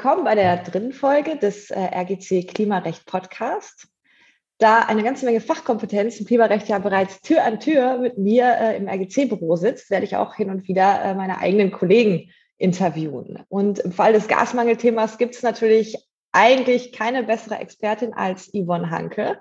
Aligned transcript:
Willkommen 0.00 0.22
bei 0.22 0.36
der 0.36 0.58
dritten 0.58 0.92
Folge 0.92 1.34
des 1.34 1.72
äh, 1.72 1.80
RGC 1.80 2.46
Klimarecht 2.46 3.04
Podcast. 3.04 3.88
Da 4.58 4.82
eine 4.82 5.02
ganze 5.02 5.26
Menge 5.26 5.40
Fachkompetenz 5.40 6.20
im 6.20 6.26
Klimarecht 6.26 6.68
ja 6.68 6.78
bereits 6.78 7.20
Tür 7.20 7.42
an 7.42 7.58
Tür 7.58 7.98
mit 7.98 8.16
mir 8.16 8.44
äh, 8.44 8.76
im 8.76 8.88
RGC-Büro 8.88 9.56
sitzt, 9.56 9.90
werde 9.90 10.06
ich 10.06 10.14
auch 10.14 10.36
hin 10.36 10.50
und 10.50 10.68
wieder 10.68 11.02
äh, 11.02 11.14
meine 11.16 11.38
eigenen 11.38 11.72
Kollegen 11.72 12.30
interviewen. 12.58 13.42
Und 13.48 13.80
im 13.80 13.90
Fall 13.90 14.12
des 14.12 14.28
Gasmangelthemas 14.28 15.18
gibt 15.18 15.34
es 15.34 15.42
natürlich 15.42 15.98
eigentlich 16.30 16.92
keine 16.92 17.24
bessere 17.24 17.58
Expertin 17.58 18.14
als 18.14 18.52
Yvonne 18.52 18.90
Hanke. 18.90 19.40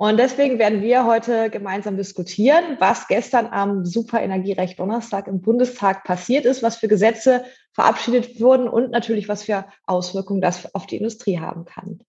Und 0.00 0.16
deswegen 0.16 0.58
werden 0.58 0.80
wir 0.80 1.04
heute 1.04 1.50
gemeinsam 1.50 1.98
diskutieren, 1.98 2.78
was 2.78 3.06
gestern 3.06 3.48
am 3.48 3.84
Superenergierecht 3.84 4.78
Donnerstag 4.78 5.26
im 5.26 5.42
Bundestag 5.42 6.04
passiert 6.04 6.46
ist, 6.46 6.62
was 6.62 6.76
für 6.76 6.88
Gesetze 6.88 7.44
verabschiedet 7.74 8.40
wurden 8.40 8.66
und 8.66 8.92
natürlich, 8.92 9.28
was 9.28 9.42
für 9.42 9.66
Auswirkungen 9.84 10.40
das 10.40 10.74
auf 10.74 10.86
die 10.86 10.96
Industrie 10.96 11.38
haben 11.38 11.66
kann. 11.66 12.00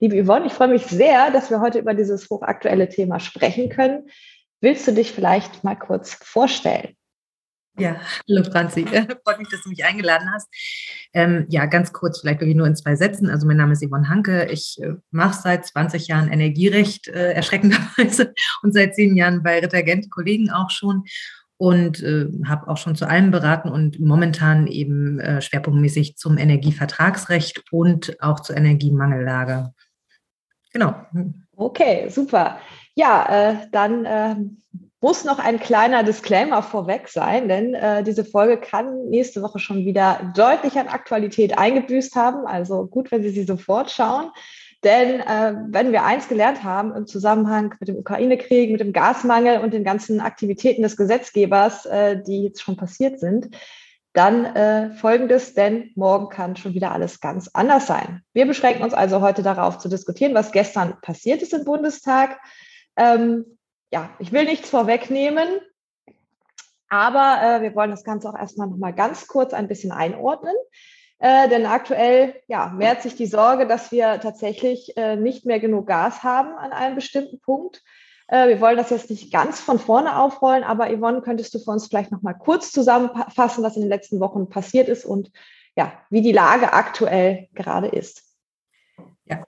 Liebe 0.00 0.24
Yvonne, 0.24 0.46
ich 0.46 0.54
freue 0.54 0.68
mich 0.68 0.86
sehr, 0.86 1.30
dass 1.32 1.50
wir 1.50 1.60
heute 1.60 1.80
über 1.80 1.92
dieses 1.92 2.30
hochaktuelle 2.30 2.88
Thema 2.88 3.20
sprechen 3.20 3.68
können. 3.68 4.08
Willst 4.62 4.88
du 4.88 4.92
dich 4.92 5.12
vielleicht 5.12 5.64
mal 5.64 5.76
kurz 5.76 6.14
vorstellen? 6.14 6.96
Ja, 7.76 7.96
hallo 8.28 8.44
Franzi. 8.44 8.84
Freut 9.24 9.38
mich, 9.38 9.48
dass 9.48 9.62
du 9.62 9.68
mich 9.68 9.84
eingeladen 9.84 10.30
hast. 10.32 10.48
Ähm, 11.12 11.46
ja, 11.48 11.66
ganz 11.66 11.92
kurz, 11.92 12.20
vielleicht 12.20 12.40
wirklich 12.40 12.56
nur 12.56 12.68
in 12.68 12.76
zwei 12.76 12.94
Sätzen. 12.94 13.28
Also 13.28 13.48
mein 13.48 13.56
Name 13.56 13.72
ist 13.72 13.84
Yvonne 13.84 14.08
Hanke. 14.08 14.46
Ich 14.52 14.78
äh, 14.80 14.94
mache 15.10 15.40
seit 15.42 15.66
20 15.66 16.06
Jahren 16.06 16.30
Energierecht, 16.30 17.08
äh, 17.08 17.32
erschreckenderweise, 17.32 18.32
und 18.62 18.74
seit 18.74 18.94
zehn 18.94 19.16
Jahren 19.16 19.42
bei 19.42 19.58
Rittergent 19.58 20.08
Kollegen 20.10 20.50
auch 20.50 20.70
schon 20.70 21.04
und 21.56 22.00
äh, 22.00 22.28
habe 22.46 22.68
auch 22.68 22.76
schon 22.76 22.94
zu 22.94 23.08
allem 23.08 23.32
beraten 23.32 23.68
und 23.68 23.98
momentan 23.98 24.68
eben 24.68 25.18
äh, 25.18 25.40
schwerpunktmäßig 25.42 26.16
zum 26.16 26.38
Energievertragsrecht 26.38 27.64
und 27.72 28.20
auch 28.22 28.38
zur 28.40 28.56
Energiemangellage. 28.56 29.72
Genau. 30.72 30.94
Okay, 31.56 32.08
super. 32.08 32.58
Ja, 32.94 33.50
äh, 33.50 33.56
dann 33.72 34.04
äh, 34.04 34.36
muss 35.04 35.22
noch 35.22 35.38
ein 35.38 35.60
kleiner 35.60 36.02
Disclaimer 36.02 36.62
vorweg 36.62 37.10
sein, 37.10 37.46
denn 37.46 37.74
äh, 37.74 38.02
diese 38.02 38.24
Folge 38.24 38.56
kann 38.56 39.04
nächste 39.10 39.42
Woche 39.42 39.58
schon 39.58 39.84
wieder 39.84 40.32
deutlich 40.34 40.78
an 40.78 40.88
Aktualität 40.88 41.58
eingebüßt 41.58 42.16
haben. 42.16 42.46
Also 42.46 42.86
gut, 42.86 43.12
wenn 43.12 43.22
Sie 43.22 43.28
sie 43.28 43.44
sofort 43.44 43.90
schauen. 43.90 44.30
Denn 44.82 45.20
äh, 45.20 45.56
wenn 45.68 45.92
wir 45.92 46.04
eins 46.04 46.26
gelernt 46.26 46.64
haben 46.64 46.94
im 46.96 47.06
Zusammenhang 47.06 47.74
mit 47.80 47.90
dem 47.90 47.96
Ukraine-Krieg, 47.96 48.70
mit 48.70 48.80
dem 48.80 48.94
Gasmangel 48.94 49.58
und 49.58 49.74
den 49.74 49.84
ganzen 49.84 50.20
Aktivitäten 50.20 50.80
des 50.80 50.96
Gesetzgebers, 50.96 51.84
äh, 51.84 52.22
die 52.22 52.44
jetzt 52.44 52.62
schon 52.62 52.78
passiert 52.78 53.20
sind, 53.20 53.54
dann 54.14 54.46
äh, 54.46 54.94
folgendes, 54.94 55.52
denn 55.52 55.90
morgen 55.96 56.30
kann 56.30 56.56
schon 56.56 56.72
wieder 56.72 56.92
alles 56.92 57.20
ganz 57.20 57.50
anders 57.52 57.86
sein. 57.86 58.22
Wir 58.32 58.46
beschränken 58.46 58.82
uns 58.82 58.94
also 58.94 59.20
heute 59.20 59.42
darauf 59.42 59.76
zu 59.76 59.90
diskutieren, 59.90 60.32
was 60.32 60.50
gestern 60.50 60.98
passiert 61.02 61.42
ist 61.42 61.52
im 61.52 61.66
Bundestag. 61.66 62.40
Ähm, 62.96 63.44
ja, 63.92 64.10
ich 64.18 64.32
will 64.32 64.44
nichts 64.44 64.70
vorwegnehmen, 64.70 65.48
aber 66.88 67.38
äh, 67.42 67.62
wir 67.62 67.74
wollen 67.74 67.90
das 67.90 68.04
Ganze 68.04 68.28
auch 68.28 68.38
erstmal 68.38 68.68
nochmal 68.68 68.94
ganz 68.94 69.26
kurz 69.26 69.52
ein 69.52 69.68
bisschen 69.68 69.92
einordnen. 69.92 70.54
Äh, 71.18 71.48
denn 71.48 71.64
aktuell 71.64 72.34
ja, 72.48 72.68
mehrt 72.68 73.02
sich 73.02 73.14
die 73.14 73.26
Sorge, 73.26 73.66
dass 73.66 73.92
wir 73.92 74.20
tatsächlich 74.20 74.96
äh, 74.96 75.16
nicht 75.16 75.46
mehr 75.46 75.60
genug 75.60 75.86
Gas 75.86 76.22
haben 76.22 76.54
an 76.56 76.72
einem 76.72 76.96
bestimmten 76.96 77.40
Punkt. 77.40 77.82
Äh, 78.28 78.48
wir 78.48 78.60
wollen 78.60 78.76
das 78.76 78.90
jetzt 78.90 79.10
nicht 79.10 79.32
ganz 79.32 79.60
von 79.60 79.78
vorne 79.78 80.18
aufrollen, 80.18 80.64
aber 80.64 80.88
Yvonne, 80.88 81.22
könntest 81.22 81.54
du 81.54 81.58
für 81.58 81.70
uns 81.70 81.86
vielleicht 81.86 82.10
nochmal 82.10 82.36
kurz 82.36 82.72
zusammenfassen, 82.72 83.64
was 83.64 83.76
in 83.76 83.82
den 83.82 83.90
letzten 83.90 84.20
Wochen 84.20 84.48
passiert 84.48 84.88
ist 84.88 85.04
und 85.04 85.30
ja, 85.76 85.92
wie 86.10 86.22
die 86.22 86.32
Lage 86.32 86.72
aktuell 86.72 87.48
gerade 87.54 87.88
ist? 87.88 88.33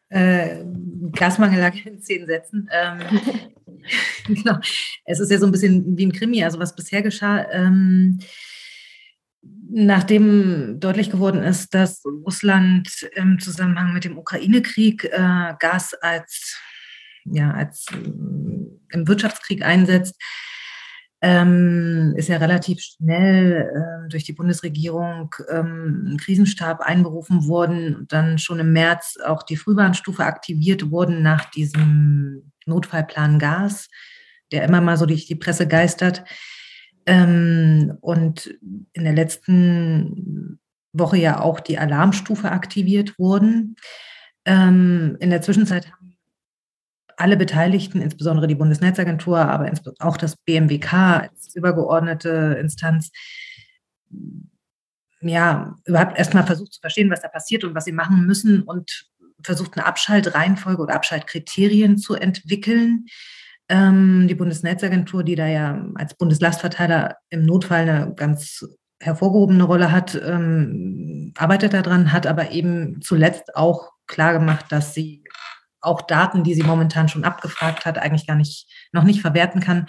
Äh, 0.08 0.64
Gasmangellage 1.12 1.88
in 1.88 2.00
zehn 2.00 2.26
Sätzen. 2.26 2.68
Ähm, 2.72 3.00
genau. 4.26 4.58
Es 5.04 5.20
ist 5.20 5.30
ja 5.30 5.38
so 5.38 5.46
ein 5.46 5.52
bisschen 5.52 5.96
wie 5.96 6.06
ein 6.06 6.12
Krimi, 6.12 6.44
also 6.44 6.58
was 6.58 6.76
bisher 6.76 7.02
geschah. 7.02 7.46
Ähm, 7.50 8.20
nachdem 9.68 10.78
deutlich 10.80 11.10
geworden 11.10 11.42
ist, 11.42 11.74
dass 11.74 12.04
Russland 12.04 12.88
im 13.14 13.38
Zusammenhang 13.38 13.92
mit 13.92 14.04
dem 14.04 14.18
Ukraine-Krieg 14.18 15.04
äh, 15.04 15.54
Gas 15.58 15.94
als, 15.94 16.58
ja, 17.24 17.50
als 17.52 17.86
äh, 17.92 17.96
im 18.92 19.08
Wirtschaftskrieg 19.08 19.62
einsetzt, 19.62 20.14
ähm, 21.22 22.14
ist 22.16 22.28
ja 22.28 22.36
relativ 22.36 22.80
schnell 22.80 23.70
äh, 23.74 24.08
durch 24.10 24.24
die 24.24 24.34
Bundesregierung 24.34 25.34
ähm, 25.50 26.12
ein 26.12 26.16
Krisenstab 26.18 26.80
einberufen 26.80 27.46
worden 27.46 27.96
und 27.96 28.12
dann 28.12 28.38
schon 28.38 28.58
im 28.58 28.72
März 28.72 29.16
auch 29.24 29.42
die 29.42 29.56
Frühwarnstufe 29.56 30.24
aktiviert 30.24 30.90
wurden 30.90 31.22
nach 31.22 31.50
diesem 31.50 32.52
Notfallplan 32.66 33.38
Gas, 33.38 33.88
der 34.52 34.64
immer 34.64 34.80
mal 34.80 34.96
so 34.96 35.06
durch 35.06 35.26
die 35.26 35.36
Presse 35.36 35.66
geistert. 35.66 36.24
Ähm, 37.06 37.96
und 38.00 38.58
in 38.92 39.04
der 39.04 39.14
letzten 39.14 40.58
Woche 40.92 41.16
ja 41.16 41.40
auch 41.40 41.60
die 41.60 41.78
Alarmstufe 41.78 42.50
aktiviert 42.50 43.18
wurden. 43.18 43.76
Ähm, 44.44 45.16
in 45.20 45.30
der 45.30 45.42
Zwischenzeit 45.42 45.90
haben 45.92 46.05
alle 47.16 47.36
Beteiligten, 47.36 48.00
insbesondere 48.00 48.46
die 48.46 48.54
Bundesnetzagentur, 48.54 49.38
aber 49.38 49.70
auch 50.00 50.16
das 50.16 50.36
BMWK 50.36 50.92
als 50.92 51.54
übergeordnete 51.54 52.58
Instanz, 52.60 53.10
ja, 55.20 55.74
überhaupt 55.86 56.18
erstmal 56.18 56.44
versucht 56.44 56.74
zu 56.74 56.80
verstehen, 56.80 57.10
was 57.10 57.22
da 57.22 57.28
passiert 57.28 57.64
und 57.64 57.74
was 57.74 57.86
sie 57.86 57.92
machen 57.92 58.26
müssen 58.26 58.62
und 58.62 59.08
versucht 59.42 59.76
eine 59.76 59.86
Abschaltreihenfolge 59.86 60.82
oder 60.82 60.94
Abschaltkriterien 60.94 61.98
zu 61.98 62.14
entwickeln. 62.14 63.06
Ähm, 63.68 64.26
die 64.28 64.34
Bundesnetzagentur, 64.34 65.24
die 65.24 65.34
da 65.34 65.46
ja 65.46 65.86
als 65.94 66.14
Bundeslastverteiler 66.14 67.16
im 67.30 67.44
Notfall 67.44 67.88
eine 67.88 68.14
ganz 68.14 68.64
hervorgehobene 69.00 69.64
Rolle 69.64 69.90
hat, 69.92 70.20
ähm, 70.22 71.32
arbeitet 71.36 71.72
daran, 71.72 72.12
hat 72.12 72.26
aber 72.26 72.50
eben 72.52 73.00
zuletzt 73.02 73.56
auch 73.56 73.92
klar 74.06 74.32
gemacht, 74.32 74.66
dass 74.70 74.94
sie 74.94 75.24
auch 75.86 76.02
Daten, 76.02 76.44
die 76.44 76.54
sie 76.54 76.62
momentan 76.62 77.08
schon 77.08 77.24
abgefragt 77.24 77.84
hat, 77.84 77.98
eigentlich 77.98 78.26
gar 78.26 78.36
nicht, 78.36 78.66
noch 78.92 79.04
nicht 79.04 79.20
verwerten 79.20 79.60
kann, 79.60 79.86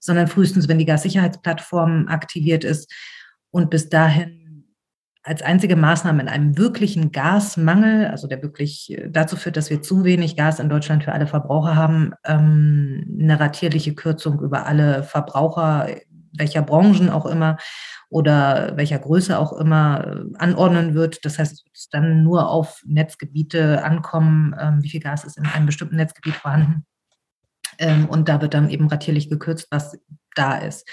sondern 0.00 0.28
frühestens, 0.28 0.68
wenn 0.68 0.78
die 0.78 0.84
Gassicherheitsplattform 0.84 2.08
aktiviert 2.08 2.64
ist. 2.64 2.92
Und 3.50 3.70
bis 3.70 3.88
dahin 3.88 4.44
als 5.22 5.40
einzige 5.40 5.74
Maßnahme 5.74 6.20
in 6.20 6.28
einem 6.28 6.58
wirklichen 6.58 7.10
Gasmangel, 7.10 8.08
also 8.08 8.28
der 8.28 8.42
wirklich 8.42 8.94
dazu 9.08 9.36
führt, 9.36 9.56
dass 9.56 9.70
wir 9.70 9.80
zu 9.80 10.04
wenig 10.04 10.36
Gas 10.36 10.60
in 10.60 10.68
Deutschland 10.68 11.02
für 11.02 11.12
alle 11.12 11.26
Verbraucher 11.26 11.76
haben, 11.76 12.12
ähm, 12.26 13.18
eine 13.18 13.40
ratierliche 13.40 13.94
Kürzung 13.94 14.40
über 14.40 14.66
alle 14.66 15.02
Verbraucher, 15.02 15.88
welcher 16.36 16.62
Branchen 16.62 17.10
auch 17.10 17.26
immer 17.26 17.56
oder 18.10 18.76
welcher 18.76 18.98
Größe 18.98 19.38
auch 19.38 19.52
immer 19.52 20.06
äh, 20.06 20.38
anordnen 20.38 20.94
wird. 20.94 21.24
Das 21.24 21.38
heißt, 21.38 21.52
es 21.52 21.64
wird 21.64 21.88
dann 21.92 22.22
nur 22.22 22.48
auf 22.48 22.82
Netzgebiete 22.86 23.82
ankommen, 23.82 24.54
ähm, 24.58 24.82
wie 24.82 24.90
viel 24.90 25.00
Gas 25.00 25.24
ist 25.24 25.36
in 25.36 25.46
einem 25.46 25.66
bestimmten 25.66 25.96
Netzgebiet 25.96 26.36
vorhanden. 26.36 26.86
Ähm, 27.78 28.08
und 28.08 28.28
da 28.28 28.40
wird 28.40 28.54
dann 28.54 28.70
eben 28.70 28.88
ratierlich 28.88 29.28
gekürzt, 29.28 29.68
was 29.70 29.98
da 30.34 30.58
ist. 30.58 30.88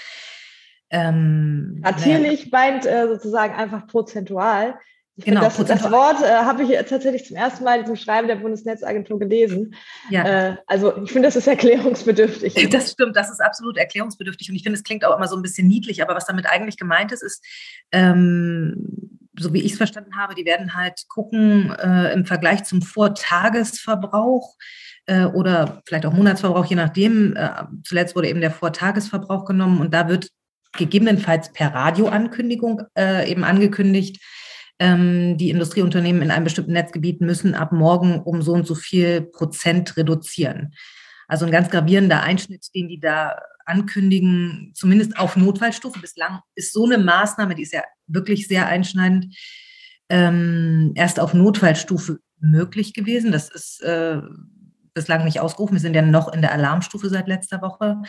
Ähm, 0.90 1.80
ratierlich 1.84 2.50
meint 2.50 2.86
äh, 2.86 3.06
sozusagen 3.08 3.54
einfach 3.54 3.86
prozentual. 3.86 4.74
Ich 5.16 5.26
genau, 5.26 5.42
das, 5.42 5.56
das, 5.58 5.90
Wort 5.90 6.22
äh, 6.22 6.30
habe 6.30 6.62
ich 6.62 6.70
tatsächlich 6.88 7.26
zum 7.26 7.36
ersten 7.36 7.64
Mal 7.64 7.84
zum 7.84 7.96
Schreiben 7.96 8.28
der 8.28 8.36
Bundesnetzagentur 8.36 9.18
gelesen. 9.18 9.74
Ja. 10.08 10.24
Äh, 10.24 10.56
also 10.66 10.96
ich 11.02 11.12
finde, 11.12 11.28
das 11.28 11.36
ist 11.36 11.46
erklärungsbedürftig. 11.46 12.54
Das 12.70 12.92
stimmt, 12.92 13.14
das 13.14 13.30
ist 13.30 13.40
absolut 13.40 13.76
erklärungsbedürftig. 13.76 14.48
Und 14.48 14.56
ich 14.56 14.62
finde, 14.62 14.78
es 14.78 14.84
klingt 14.84 15.04
auch 15.04 15.14
immer 15.14 15.28
so 15.28 15.36
ein 15.36 15.42
bisschen 15.42 15.68
niedlich, 15.68 16.02
aber 16.02 16.14
was 16.14 16.24
damit 16.24 16.46
eigentlich 16.46 16.78
gemeint 16.78 17.12
ist, 17.12 17.22
ist, 17.22 17.44
ähm, 17.92 19.18
so 19.38 19.52
wie 19.52 19.60
ich 19.60 19.72
es 19.72 19.78
verstanden 19.78 20.16
habe, 20.16 20.34
die 20.34 20.46
werden 20.46 20.74
halt 20.74 21.04
gucken 21.08 21.74
äh, 21.74 22.12
im 22.12 22.24
Vergleich 22.24 22.64
zum 22.64 22.80
Vortagesverbrauch 22.80 24.56
äh, 25.06 25.24
oder 25.24 25.82
vielleicht 25.86 26.06
auch 26.06 26.12
Monatsverbrauch, 26.12 26.66
je 26.66 26.76
nachdem. 26.76 27.36
Äh, 27.36 27.50
zuletzt 27.84 28.16
wurde 28.16 28.28
eben 28.28 28.40
der 28.40 28.50
Vortagesverbrauch 28.50 29.44
genommen 29.44 29.80
und 29.80 29.92
da 29.92 30.08
wird 30.08 30.28
gegebenenfalls 30.72 31.52
per 31.52 31.74
Radioankündigung 31.74 32.82
äh, 32.96 33.30
eben 33.30 33.44
angekündigt, 33.44 34.22
die 35.38 35.50
Industrieunternehmen 35.50 36.22
in 36.22 36.30
einem 36.30 36.44
bestimmten 36.44 36.72
Netzgebiet 36.72 37.20
müssen 37.20 37.54
ab 37.54 37.72
morgen 37.72 38.20
um 38.20 38.42
so 38.42 38.52
und 38.52 38.66
so 38.66 38.74
viel 38.74 39.22
Prozent 39.22 39.96
reduzieren. 39.96 40.74
Also 41.28 41.46
ein 41.46 41.52
ganz 41.52 41.70
gravierender 41.70 42.22
Einschnitt, 42.22 42.66
den 42.74 42.88
die 42.88 43.00
da 43.00 43.36
ankündigen, 43.64 44.72
zumindest 44.74 45.16
auf 45.18 45.36
Notfallstufe. 45.36 46.00
Bislang 46.00 46.40
ist 46.54 46.72
so 46.72 46.84
eine 46.84 46.98
Maßnahme, 46.98 47.54
die 47.54 47.62
ist 47.62 47.72
ja 47.72 47.82
wirklich 48.06 48.48
sehr 48.48 48.66
einschneidend, 48.66 49.34
ähm, 50.08 50.92
erst 50.94 51.20
auf 51.20 51.32
Notfallstufe 51.32 52.18
möglich 52.40 52.92
gewesen. 52.92 53.32
Das 53.32 53.50
ist 53.50 53.82
äh, 53.82 54.20
bislang 54.94 55.24
nicht 55.24 55.40
ausgerufen. 55.40 55.74
Wir 55.74 55.80
sind 55.80 55.94
ja 55.94 56.02
noch 56.02 56.32
in 56.32 56.42
der 56.42 56.52
Alarmstufe 56.52 57.08
seit 57.08 57.28
letzter 57.28 57.62
Woche. 57.62 58.02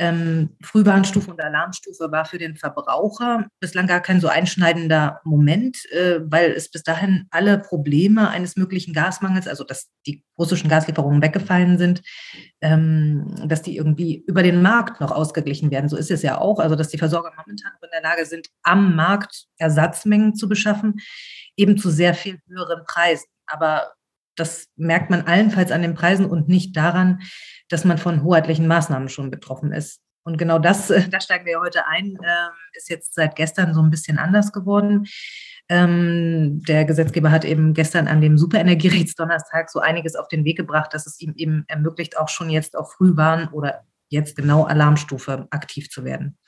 Ähm, 0.00 0.56
Frühwarnstufe 0.62 1.30
und 1.30 1.40
Alarmstufe 1.40 2.12
war 2.12 2.24
für 2.24 2.38
den 2.38 2.56
Verbraucher 2.56 3.46
bislang 3.58 3.88
gar 3.88 4.00
kein 4.00 4.20
so 4.20 4.28
einschneidender 4.28 5.20
Moment, 5.24 5.90
äh, 5.90 6.20
weil 6.22 6.52
es 6.52 6.70
bis 6.70 6.84
dahin 6.84 7.26
alle 7.30 7.58
Probleme 7.58 8.28
eines 8.28 8.56
möglichen 8.56 8.94
Gasmangels, 8.94 9.48
also 9.48 9.64
dass 9.64 9.90
die 10.06 10.22
russischen 10.38 10.70
Gaslieferungen 10.70 11.20
weggefallen 11.20 11.78
sind, 11.78 12.02
ähm, 12.60 13.34
dass 13.46 13.62
die 13.62 13.76
irgendwie 13.76 14.24
über 14.26 14.44
den 14.44 14.62
Markt 14.62 15.00
noch 15.00 15.10
ausgeglichen 15.10 15.70
werden. 15.72 15.88
So 15.88 15.96
ist 15.96 16.12
es 16.12 16.22
ja 16.22 16.38
auch, 16.38 16.60
also 16.60 16.76
dass 16.76 16.88
die 16.88 16.98
Versorger 16.98 17.32
momentan 17.36 17.72
in 17.82 17.88
der 17.92 18.02
Lage 18.02 18.24
sind, 18.24 18.48
am 18.62 18.94
Markt 18.94 19.46
Ersatzmengen 19.56 20.36
zu 20.36 20.48
beschaffen, 20.48 21.00
eben 21.56 21.76
zu 21.76 21.90
sehr 21.90 22.14
viel 22.14 22.38
höheren 22.46 22.84
Preisen. 22.86 23.26
Aber 23.46 23.92
das 24.38 24.68
merkt 24.76 25.10
man 25.10 25.22
allenfalls 25.22 25.72
an 25.72 25.82
den 25.82 25.94
Preisen 25.94 26.26
und 26.26 26.48
nicht 26.48 26.76
daran, 26.76 27.20
dass 27.68 27.84
man 27.84 27.98
von 27.98 28.22
hoheitlichen 28.22 28.66
Maßnahmen 28.66 29.08
schon 29.08 29.30
betroffen 29.30 29.72
ist. 29.72 30.00
Und 30.24 30.36
genau 30.36 30.58
das, 30.58 30.88
da 31.10 31.20
steigen 31.20 31.46
wir 31.46 31.60
heute 31.60 31.86
ein, 31.86 32.06
ähm, 32.06 32.50
ist 32.72 32.90
jetzt 32.90 33.14
seit 33.14 33.36
gestern 33.36 33.74
so 33.74 33.82
ein 33.82 33.90
bisschen 33.90 34.18
anders 34.18 34.52
geworden. 34.52 35.06
Ähm, 35.70 36.62
der 36.66 36.84
Gesetzgeber 36.84 37.30
hat 37.30 37.44
eben 37.44 37.74
gestern 37.74 38.08
an 38.08 38.20
dem 38.20 38.38
Superenergierechtsdonnerstag 38.38 39.70
so 39.70 39.80
einiges 39.80 40.16
auf 40.16 40.28
den 40.28 40.44
Weg 40.44 40.56
gebracht, 40.56 40.94
dass 40.94 41.06
es 41.06 41.20
ihm 41.20 41.34
eben 41.36 41.64
ermöglicht, 41.68 42.18
auch 42.18 42.28
schon 42.28 42.48
jetzt 42.50 42.76
auf 42.76 42.92
Frühwarn 42.92 43.48
oder 43.48 43.84
jetzt 44.08 44.36
genau 44.36 44.64
Alarmstufe 44.64 45.46
aktiv 45.50 45.90
zu 45.90 46.04
werden. 46.04 46.38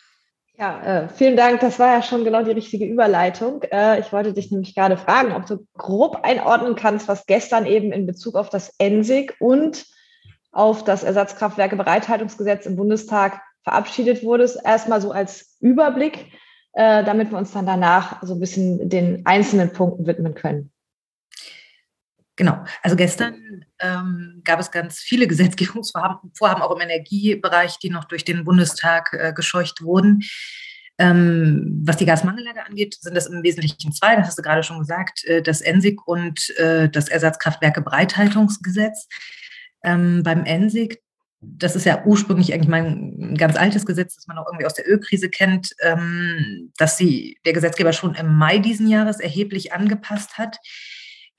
Ja, 0.61 0.83
äh, 0.83 1.09
vielen 1.09 1.39
Dank. 1.39 1.61
Das 1.61 1.79
war 1.79 1.95
ja 1.95 2.03
schon 2.03 2.23
genau 2.23 2.43
die 2.43 2.51
richtige 2.51 2.85
Überleitung. 2.85 3.62
Äh, 3.62 3.99
ich 4.01 4.12
wollte 4.12 4.35
dich 4.35 4.51
nämlich 4.51 4.75
gerade 4.75 4.99
fragen, 4.99 5.33
ob 5.33 5.47
du 5.47 5.67
grob 5.79 6.21
einordnen 6.23 6.75
kannst, 6.75 7.09
was 7.09 7.25
gestern 7.25 7.65
eben 7.65 7.93
in 7.93 8.05
Bezug 8.05 8.35
auf 8.35 8.51
das 8.51 8.75
ENSIG 8.77 9.37
und 9.41 9.87
auf 10.53 10.85
das 10.85 11.03
Ersatzkraftwerkebereithaltungsgesetz 11.03 12.67
im 12.67 12.77
Bundestag 12.77 13.41
verabschiedet 13.65 14.23
wurde. 14.23 14.53
Erstmal 14.62 15.01
so 15.01 15.12
als 15.12 15.57
Überblick, 15.61 16.27
äh, 16.75 17.05
damit 17.05 17.31
wir 17.31 17.39
uns 17.39 17.53
dann 17.53 17.65
danach 17.65 18.23
so 18.23 18.35
ein 18.35 18.41
bisschen 18.41 18.91
den 18.91 19.25
einzelnen 19.25 19.73
Punkten 19.73 20.07
widmen 20.07 20.35
können. 20.35 20.71
Genau, 22.40 22.64
also 22.82 22.96
gestern 22.96 23.66
ähm, 23.81 24.40
gab 24.44 24.58
es 24.60 24.70
ganz 24.70 25.00
viele 25.00 25.26
Gesetzgebungsvorhaben, 25.28 26.31
Vorhaben 26.32 26.62
auch 26.62 26.75
im 26.75 26.81
Energiebereich, 26.81 27.78
die 27.81 27.90
noch 27.90 28.06
durch 28.06 28.25
den 28.25 28.44
Bundestag 28.44 29.12
äh, 29.12 29.34
gescheucht 29.34 29.82
wurden. 29.82 30.22
Ähm, 30.96 31.82
was 31.84 31.98
die 31.98 32.06
Gasmangellage 32.06 32.64
angeht, 32.64 32.96
sind 32.98 33.14
das 33.14 33.26
im 33.26 33.42
Wesentlichen 33.42 33.92
zwei, 33.92 34.16
das 34.16 34.28
hast 34.28 34.38
du 34.38 34.42
gerade 34.42 34.62
schon 34.62 34.78
gesagt, 34.78 35.22
äh, 35.26 35.42
das 35.42 35.60
ENSIG 35.60 36.00
und 36.06 36.48
äh, 36.56 36.88
das 36.88 37.08
Ersatzkraftwerke-Bereithaltungsgesetz. 37.08 39.06
Ähm, 39.84 40.22
beim 40.22 40.46
ENSIG, 40.46 40.98
das 41.42 41.76
ist 41.76 41.84
ja 41.84 42.06
ursprünglich 42.06 42.54
eigentlich 42.54 42.69
mal 42.69 42.87
ein 42.87 43.37
ganz 43.37 43.56
altes 43.56 43.84
Gesetz, 43.84 44.14
das 44.14 44.28
man 44.28 44.38
auch 44.38 44.46
irgendwie 44.46 44.64
aus 44.64 44.75
der 44.75 44.88
Ölkrise 44.88 45.28
kennt, 45.28 45.72
ähm, 45.82 46.72
dass 46.78 46.96
sie 46.96 47.37
der 47.44 47.52
Gesetzgeber 47.52 47.92
schon 47.92 48.14
im 48.14 48.34
Mai 48.34 48.56
diesen 48.60 48.88
Jahres 48.88 49.20
erheblich 49.20 49.75
angepasst 49.75 50.38
hat. 50.38 50.56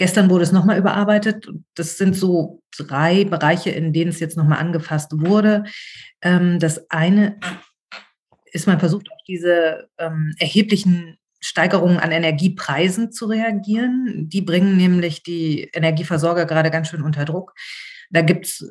Gestern 0.02 0.32
wurde 0.32 0.44
es 0.44 0.52
nochmal 0.52 0.80
überarbeitet. 0.80 1.48
Das 1.76 2.00
sind 2.00 2.16
so 2.16 2.64
drei 2.76 3.24
Bereiche, 3.24 3.70
in 3.70 3.94
denen 3.94 4.10
es 4.10 4.20
jetzt 4.20 4.36
nochmal 4.36 4.58
angefasst 4.58 5.12
wurde. 5.14 5.66
Ähm, 6.24 6.58
das 6.58 6.90
eine 6.90 7.40
ist, 8.52 8.66
man 8.66 8.80
versucht 8.80 9.12
auf 9.12 9.20
diese 9.28 9.90
ähm, 10.00 10.34
erheblichen 10.40 11.20
Steigerungen 11.40 12.00
an 12.00 12.12
Energiepreisen 12.12 13.12
zu 13.12 13.28
reagieren. 13.28 14.28
Die 14.28 14.42
bringen 14.42 14.76
nämlich 14.76 15.22
die 15.22 15.70
Energieversorger 15.72 16.48
gerade 16.48 16.72
ganz 16.72 16.90
schön 16.90 17.04
unter 17.04 17.24
Druck. 17.24 17.54
Da 18.10 18.24
gibt 18.24 18.48
es 18.48 18.66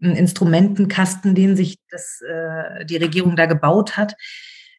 einen 0.00 0.14
Instrumentenkasten, 0.14 1.34
den 1.34 1.56
sich 1.56 1.78
das, 1.90 2.20
äh, 2.20 2.84
die 2.84 2.98
Regierung 2.98 3.34
da 3.34 3.46
gebaut 3.46 3.96
hat. 3.96 4.14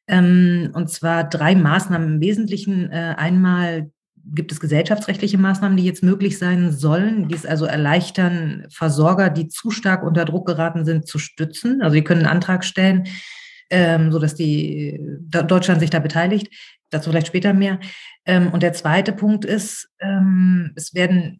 Ähm, 0.07 0.71
und 0.71 0.89
zwar 0.89 1.27
drei 1.27 1.55
Maßnahmen 1.55 2.13
im 2.13 2.21
Wesentlichen. 2.21 2.89
Äh, 2.89 3.15
einmal 3.17 3.91
gibt 4.25 4.51
es 4.51 4.59
gesellschaftsrechtliche 4.59 5.37
Maßnahmen, 5.37 5.77
die 5.77 5.85
jetzt 5.85 6.03
möglich 6.03 6.37
sein 6.37 6.71
sollen, 6.71 7.27
die 7.27 7.35
es 7.35 7.45
also 7.45 7.65
erleichtern, 7.65 8.65
Versorger, 8.69 9.29
die 9.29 9.47
zu 9.47 9.71
stark 9.71 10.03
unter 10.03 10.25
Druck 10.25 10.47
geraten 10.47 10.85
sind, 10.85 11.07
zu 11.07 11.19
stützen. 11.19 11.81
Also 11.81 11.95
sie 11.95 12.03
können 12.03 12.21
einen 12.21 12.35
Antrag 12.35 12.63
stellen, 12.63 13.07
ähm, 13.69 14.11
sodass 14.11 14.35
die 14.35 14.99
Deutschland 15.29 15.79
sich 15.79 15.89
da 15.89 15.99
beteiligt. 15.99 16.53
Dazu 16.89 17.09
vielleicht 17.09 17.27
später 17.27 17.53
mehr. 17.53 17.79
Ähm, 18.25 18.51
und 18.51 18.63
der 18.63 18.73
zweite 18.73 19.13
Punkt 19.13 19.45
ist, 19.45 19.89
ähm, 19.99 20.71
es 20.75 20.93
werden 20.93 21.39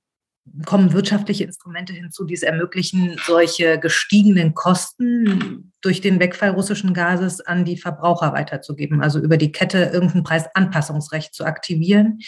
kommen 0.66 0.94
wirtschaftliche 0.94 1.44
Instrumente 1.44 1.94
hinzu, 1.94 2.26
die 2.26 2.34
es 2.34 2.44
ermöglichen, 2.44 3.16
solche 3.26 3.80
gestiegenen 3.80 4.54
Kosten 4.54 5.74
durch 5.82 6.02
den 6.02 6.20
Wegfall 6.20 6.52
russischen 6.52 6.94
Gases 6.94 7.42
an 7.42 7.66
die 7.66 7.78
Verbraucher 7.78 8.34
weiterzugeben, 8.34 9.02
also 9.02 9.20
über 9.20 9.38
die 9.38 9.52
Kette 9.52 9.92
irgendein 9.94 10.24
Preisanpassungsrecht 10.24 11.34
zu 11.34 11.46
aktivieren. 11.46 12.20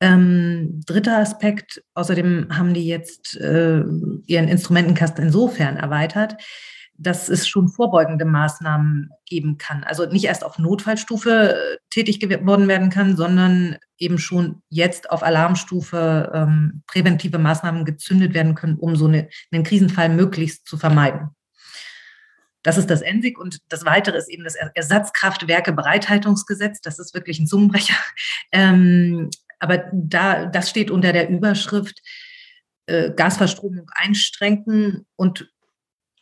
Ähm, 0.00 0.80
dritter 0.86 1.18
Aspekt, 1.18 1.82
außerdem 1.94 2.48
haben 2.50 2.74
die 2.74 2.86
jetzt 2.86 3.36
äh, 3.36 3.82
ihren 4.26 4.48
Instrumentenkasten 4.48 5.24
insofern 5.24 5.76
erweitert, 5.76 6.36
dass 6.96 7.28
es 7.28 7.48
schon 7.48 7.68
vorbeugende 7.68 8.24
Maßnahmen 8.24 9.10
geben 9.26 9.58
kann. 9.58 9.84
Also 9.84 10.06
nicht 10.06 10.24
erst 10.24 10.44
auf 10.44 10.58
Notfallstufe 10.58 11.54
äh, 11.54 11.76
tätig 11.90 12.20
geworden 12.20 12.68
werden 12.68 12.90
kann, 12.90 13.16
sondern 13.16 13.76
eben 13.98 14.18
schon 14.18 14.62
jetzt 14.68 15.10
auf 15.10 15.22
Alarmstufe 15.22 16.30
ähm, 16.34 16.82
präventive 16.86 17.38
Maßnahmen 17.38 17.84
gezündet 17.84 18.34
werden 18.34 18.54
können, 18.54 18.76
um 18.76 18.96
so 18.96 19.06
eine, 19.06 19.28
einen 19.50 19.64
Krisenfall 19.64 20.08
möglichst 20.08 20.66
zu 20.66 20.76
vermeiden. 20.76 21.30
Das 22.62 22.78
ist 22.78 22.88
das 22.88 23.02
ENSIG 23.02 23.38
und 23.38 23.58
das 23.68 23.84
Weitere 23.84 24.16
ist 24.16 24.30
eben 24.30 24.42
das 24.42 24.54
Ersatzkraftwerke-Bereithaltungsgesetz. 24.54 26.80
Das 26.80 26.98
ist 26.98 27.14
wirklich 27.14 27.38
ein 27.38 27.46
Zungenbrecher. 27.46 27.96
Ähm, 28.52 29.28
aber 29.58 29.84
da, 29.92 30.46
das 30.46 30.70
steht 30.70 30.90
unter 30.90 31.12
der 31.12 31.28
Überschrift 31.28 32.00
äh, 32.86 33.10
Gasverstromung 33.10 33.90
einschränken 33.94 35.06
und 35.16 35.50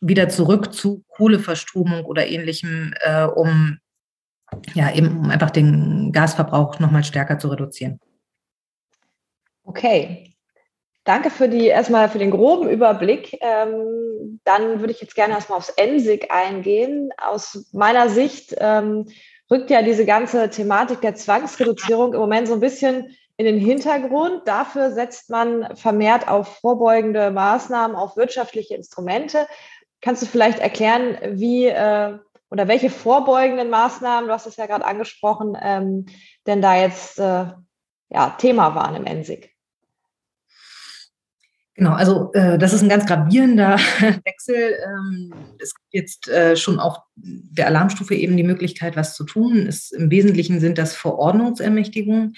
wieder 0.01 0.29
zurück 0.29 0.73
zu 0.73 1.03
Kohleverstromung 1.09 2.05
oder 2.05 2.27
ähnlichem, 2.27 2.93
äh, 3.01 3.25
um 3.25 3.79
ja 4.73 4.93
eben 4.93 5.17
um 5.17 5.29
einfach 5.29 5.49
den 5.49 6.11
Gasverbrauch 6.11 6.79
nochmal 6.79 7.03
stärker 7.03 7.39
zu 7.39 7.47
reduzieren. 7.49 7.99
Okay. 9.63 10.29
Danke 11.05 11.29
für 11.29 11.49
die 11.49 11.67
erstmal 11.67 12.07
für 12.07 12.19
den 12.19 12.31
groben 12.31 12.69
Überblick. 12.69 13.37
Ähm, 13.41 14.39
dann 14.45 14.79
würde 14.79 14.93
ich 14.93 15.01
jetzt 15.01 15.15
gerne 15.15 15.33
erstmal 15.33 15.57
aufs 15.57 15.69
ENSIG 15.69 16.31
eingehen. 16.31 17.09
Aus 17.17 17.69
meiner 17.73 18.07
Sicht 18.07 18.55
ähm, 18.57 19.07
rückt 19.51 19.69
ja 19.69 19.81
diese 19.81 20.05
ganze 20.05 20.49
Thematik 20.49 21.01
der 21.01 21.15
Zwangsreduzierung 21.15 22.13
im 22.13 22.19
Moment 22.21 22.47
so 22.47 22.53
ein 22.53 22.61
bisschen 22.61 23.15
in 23.37 23.45
den 23.45 23.57
Hintergrund. 23.57 24.47
Dafür 24.47 24.91
setzt 24.91 25.29
man 25.29 25.75
vermehrt 25.75 26.27
auf 26.27 26.59
vorbeugende 26.59 27.31
Maßnahmen, 27.31 27.95
auf 27.95 28.17
wirtschaftliche 28.17 28.75
Instrumente. 28.75 29.47
Kannst 30.01 30.21
du 30.21 30.25
vielleicht 30.25 30.59
erklären, 30.59 31.17
wie 31.39 31.65
äh, 31.65 32.17
oder 32.49 32.67
welche 32.67 32.91
vorbeugenden 32.91 33.71
Maßnahmen, 33.71 34.27
du 34.27 34.33
hast 34.33 34.45
es 34.45 34.57
ja 34.57 34.67
gerade 34.67 34.85
angesprochen, 34.85 35.57
ähm, 35.59 36.05
denn 36.45 36.61
da 36.61 36.75
jetzt 36.75 37.19
äh, 37.19 37.47
ja, 38.09 38.29
Thema 38.37 38.75
waren 38.75 38.95
im 38.95 39.05
ENSIG? 39.05 39.49
Genau, 41.75 41.93
also 41.93 42.31
äh, 42.33 42.59
das 42.59 42.71
ist 42.71 42.83
ein 42.83 42.89
ganz 42.89 43.07
gravierender 43.07 43.77
Wechsel. 44.25 44.77
Ähm, 44.85 45.33
es 45.59 45.73
gibt 45.73 45.87
jetzt 45.89 46.27
äh, 46.27 46.55
schon 46.55 46.79
auch 46.79 47.01
der 47.15 47.65
Alarmstufe 47.65 48.13
eben 48.13 48.37
die 48.37 48.43
Möglichkeit, 48.43 48.95
was 48.95 49.15
zu 49.15 49.23
tun. 49.23 49.65
Es, 49.67 49.91
Im 49.91 50.11
Wesentlichen 50.11 50.59
sind 50.59 50.77
das 50.77 50.95
Verordnungsermächtigungen 50.95 52.35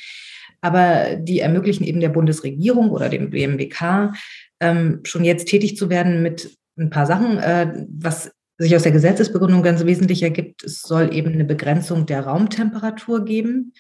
aber 0.66 1.16
die 1.16 1.42
ermöglichen 1.42 1.84
eben 1.84 2.00
der 2.00 2.10
Bundesregierung 2.10 2.90
oder 2.90 3.08
dem 3.08 3.30
BMWK 3.30 4.14
ähm, 4.60 5.02
schon 5.04 5.24
jetzt 5.24 5.48
tätig 5.48 5.78
zu 5.78 5.92
werden 5.92 6.24
mit 6.24 6.58
ein 6.76 6.90
paar 6.90 7.06
Sachen, 7.06 7.38
äh, 7.38 7.86
was 7.88 8.32
sich 8.58 8.76
aus 8.76 8.82
der 8.82 8.92
Gesetzesbegründung 8.92 9.62
ganz 9.62 9.86
wesentlich 9.86 10.24
ergibt. 10.24 10.64
Es 10.64 10.82
soll 10.82 11.14
eben 11.14 11.34
eine 11.34 11.46
Begrenzung 11.46 12.08
der 12.08 12.22
Raumtemperatur 12.22 13.26
geben, 13.26 13.74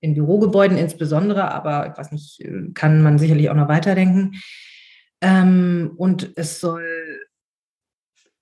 in 0.00 0.14
Bürogebäuden 0.14 0.76
insbesondere, 0.76 1.52
aber 1.52 1.86
ich 1.88 1.96
weiß 1.96 2.10
nicht, 2.10 2.42
kann 2.74 3.00
man 3.00 3.18
sicherlich 3.18 3.48
auch 3.48 3.54
noch 3.54 3.68
weiterdenken. 3.68 4.32
Ähm, 5.20 5.92
und 5.96 6.32
es 6.34 6.58
soll 6.58 6.84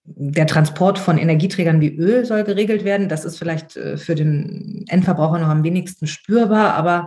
der 0.04 0.46
Transport 0.46 0.98
von 0.98 1.18
Energieträgern 1.18 1.80
wie 1.80 1.94
Öl 1.94 2.24
soll 2.24 2.44
geregelt 2.44 2.84
werden. 2.84 3.08
Das 3.08 3.24
ist 3.24 3.38
vielleicht 3.38 3.76
äh, 3.76 3.98
für 3.98 4.14
den 4.14 4.84
Endverbraucher 4.88 5.38
noch 5.38 5.48
am 5.48 5.62
wenigsten 5.62 6.06
spürbar, 6.06 6.74
aber 6.74 7.06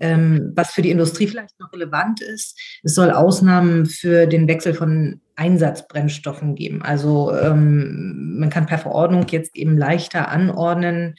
ähm, 0.00 0.52
was 0.54 0.72
für 0.72 0.82
die 0.82 0.90
Industrie 0.90 1.26
vielleicht 1.26 1.58
noch 1.60 1.72
relevant 1.72 2.20
ist, 2.20 2.58
es 2.82 2.94
soll 2.94 3.10
Ausnahmen 3.10 3.86
für 3.86 4.26
den 4.26 4.48
Wechsel 4.48 4.74
von 4.74 5.20
Einsatzbrennstoffen 5.36 6.54
geben. 6.54 6.82
Also 6.82 7.32
ähm, 7.34 8.38
man 8.38 8.50
kann 8.50 8.66
per 8.66 8.78
Verordnung 8.78 9.26
jetzt 9.28 9.56
eben 9.56 9.78
leichter 9.78 10.28
anordnen 10.28 11.14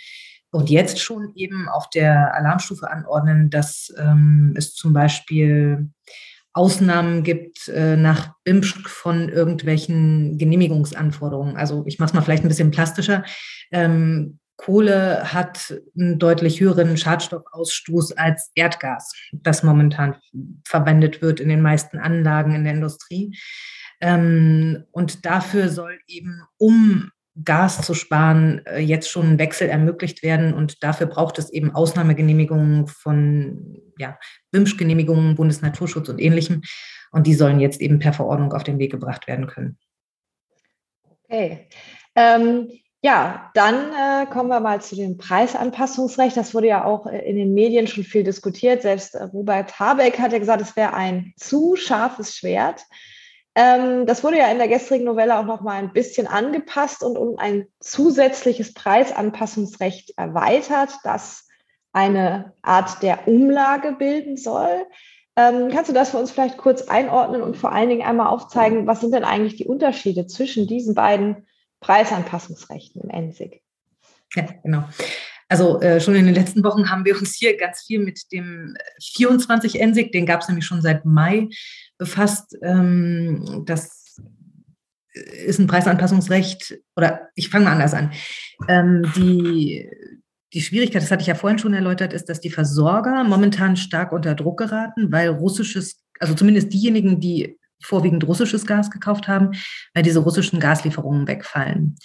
und 0.52 0.70
jetzt 0.70 1.00
schon 1.00 1.32
eben 1.36 1.70
auf 1.70 1.90
der 1.90 2.36
Alarmstufe 2.36 2.92
anordnen, 2.92 3.50
dass 3.50 3.94
ähm, 3.98 4.54
es 4.58 4.74
zum 4.74 4.94
Beispiel 4.94 5.90
Ausnahmen 6.54 7.24
gibt 7.24 7.70
äh, 7.70 7.96
nach 7.96 8.34
BIMSCH 8.44 8.90
von 8.90 9.30
irgendwelchen 9.30 10.38
Genehmigungsanforderungen. 10.38 11.56
Also 11.56 11.84
ich 11.88 11.98
mache 11.98 12.10
es 12.10 12.14
mal 12.14 12.22
vielleicht 12.22 12.44
ein 12.44 12.50
bisschen 12.50 12.72
plastischer. 12.72 13.24
Ähm, 13.72 14.40
Kohle 14.58 15.34
hat 15.34 15.74
einen 15.98 16.20
deutlich 16.20 16.60
höheren 16.60 16.96
Schadstoffausstoß 16.98 18.14
als 18.14 18.52
Erdgas, 18.56 19.12
das 19.32 19.64
momentan 19.64 20.18
verwendet 20.66 21.22
wird 21.22 21.40
in 21.40 21.50
den 21.50 21.62
meisten 21.62 21.98
Anlagen 21.98 22.54
in 22.54 22.64
der 22.64 22.74
Industrie. 22.74 23.38
Ähm, 24.02 24.86
und 24.92 25.26
dafür 25.26 25.70
soll 25.70 26.00
eben, 26.08 26.42
um 26.58 27.12
Gas 27.44 27.82
zu 27.82 27.94
sparen, 27.94 28.66
äh, 28.66 28.80
jetzt 28.80 29.10
schon 29.10 29.32
ein 29.32 29.40
Wechsel 29.40 29.70
ermöglicht 29.70 30.22
werden. 30.22 30.54
Und 30.54 30.84
dafür 30.84 31.08
braucht 31.08 31.40
es 31.40 31.50
eben 31.50 31.74
Ausnahmegenehmigungen 31.74 32.88
von 32.88 33.82
ja, 33.98 34.18
BIMSCH-Genehmigungen, 34.52 35.36
Bundesnaturschutz 35.36 36.10
und 36.10 36.20
ähnlichem. 36.20 36.62
Und 37.12 37.28
die 37.28 37.34
sollen 37.34 37.60
jetzt 37.60 37.80
eben 37.80 38.00
per 38.00 38.14
Verordnung 38.14 38.54
auf 38.54 38.64
den 38.64 38.80
Weg 38.80 38.92
gebracht 38.92 39.28
werden 39.28 39.48
können. 39.48 39.78
Okay. 41.04 41.70
Ähm, 42.16 42.70
ja, 43.04 43.50
dann 43.56 43.92
äh, 43.94 44.26
kommen 44.28 44.50
wir 44.50 44.60
mal 44.60 44.80
zu 44.82 44.96
dem 44.96 45.18
Preisanpassungsrecht. 45.18 46.38
Das 46.38 46.54
wurde 46.54 46.68
ja 46.68 46.86
auch 46.86 47.08
äh, 47.08 47.18
in 47.28 47.36
den 47.36 47.54
Medien 47.54 47.88
schon 47.88 48.04
viel 48.04 48.24
diskutiert. 48.24 48.84
Selbst 48.84 49.16
äh, 49.16 49.24
Robert 49.24 49.80
Habeck 49.80 50.20
hat 50.20 50.34
ja 50.34 50.40
gesagt, 50.40 50.62
es 50.62 50.76
wäre 50.76 50.94
ein 50.94 51.34
zu 51.36 51.76
scharfes 51.76 52.36
Schwert. 52.36 52.86
Ähm, 53.56 54.06
das 54.06 54.24
wurde 54.24 54.38
ja 54.38 54.52
in 54.52 54.60
der 54.60 54.68
gestrigen 54.68 55.06
Novelle 55.06 55.38
auch 55.38 55.46
noch 55.46 55.62
mal 55.62 55.74
ein 55.74 55.94
bisschen 55.94 56.28
angepasst 56.28 57.04
und 57.04 57.18
um 57.18 57.40
ein 57.40 57.66
zusätzliches 57.80 58.76
Preisanpassungsrecht 58.76 60.14
erweitert, 60.16 60.92
das 61.04 61.48
eine 61.94 62.54
Art 62.62 63.02
der 63.02 63.28
Umlage 63.28 63.94
bilden 63.94 64.38
soll. 64.38 64.86
Ähm, 65.36 65.70
kannst 65.72 65.90
du 65.90 65.94
das 65.94 66.12
für 66.12 66.18
uns 66.18 66.30
vielleicht 66.30 66.58
kurz 66.58 66.84
einordnen 66.84 67.42
und 67.42 67.58
vor 67.58 67.72
allen 67.72 67.90
Dingen 67.90 68.04
einmal 68.04 68.28
aufzeigen, 68.28 68.86
was 68.86 69.02
sind 69.02 69.14
denn 69.14 69.24
eigentlich 69.24 69.56
die 69.56 69.68
Unterschiede 69.68 70.28
zwischen 70.28 70.68
diesen 70.68 70.94
beiden 70.94 71.48
Preisanpassungsrechten 71.82 73.02
im 73.02 73.10
ENSIG. 73.10 73.62
Ja, 74.36 74.48
genau. 74.64 74.88
Also 75.50 75.82
äh, 75.82 76.00
schon 76.00 76.16
in 76.16 76.26
den 76.26 76.36
letzten 76.36 76.64
Wochen 76.64 76.90
haben 76.90 77.04
wir 77.04 77.18
uns 77.18 77.36
hier 77.36 77.58
ganz 77.58 77.82
viel 77.82 78.00
mit 78.00 78.32
dem 78.32 78.78
24 79.02 79.82
ENSIG, 79.82 80.14
den 80.14 80.26
gab 80.26 80.40
es 80.40 80.48
nämlich 80.48 80.66
schon 80.66 80.82
seit 80.82 81.04
Mai, 81.04 81.50
befasst. 81.98 82.58
Ähm, 82.62 83.64
das 83.66 84.16
ist 85.14 85.60
ein 85.60 85.68
Preisanpassungsrecht, 85.68 86.80
oder 86.96 87.28
ich 87.36 87.50
fange 87.50 87.66
mal 87.66 87.74
anders 87.74 87.94
an. 87.94 88.14
Ähm, 88.70 89.12
die, 89.18 89.90
die 90.54 90.62
Schwierigkeit, 90.62 91.02
das 91.02 91.12
hatte 91.12 91.22
ich 91.22 91.28
ja 91.28 91.36
vorhin 91.36 91.60
schon 91.60 91.74
erläutert, 91.74 92.14
ist, 92.14 92.30
dass 92.30 92.40
die 92.40 92.50
Versorger 92.50 93.26
momentan 93.26 93.76
stark 93.76 94.14
unter 94.14 94.36
Druck 94.36 94.60
geraten, 94.60 95.12
weil 95.12 95.28
russisches, 95.28 96.02
also 96.20 96.34
zumindest 96.34 96.72
diejenigen, 96.72 97.20
die 97.20 97.60
vorwiegend 97.82 98.26
russisches 98.28 98.66
Gas 98.66 98.92
gekauft 98.92 99.28
haben, 99.28 99.52
weil 99.94 100.04
diese 100.04 100.20
russischen 100.20 100.60
Gaslieferungen 100.60 101.28
wegfallen. 101.28 101.96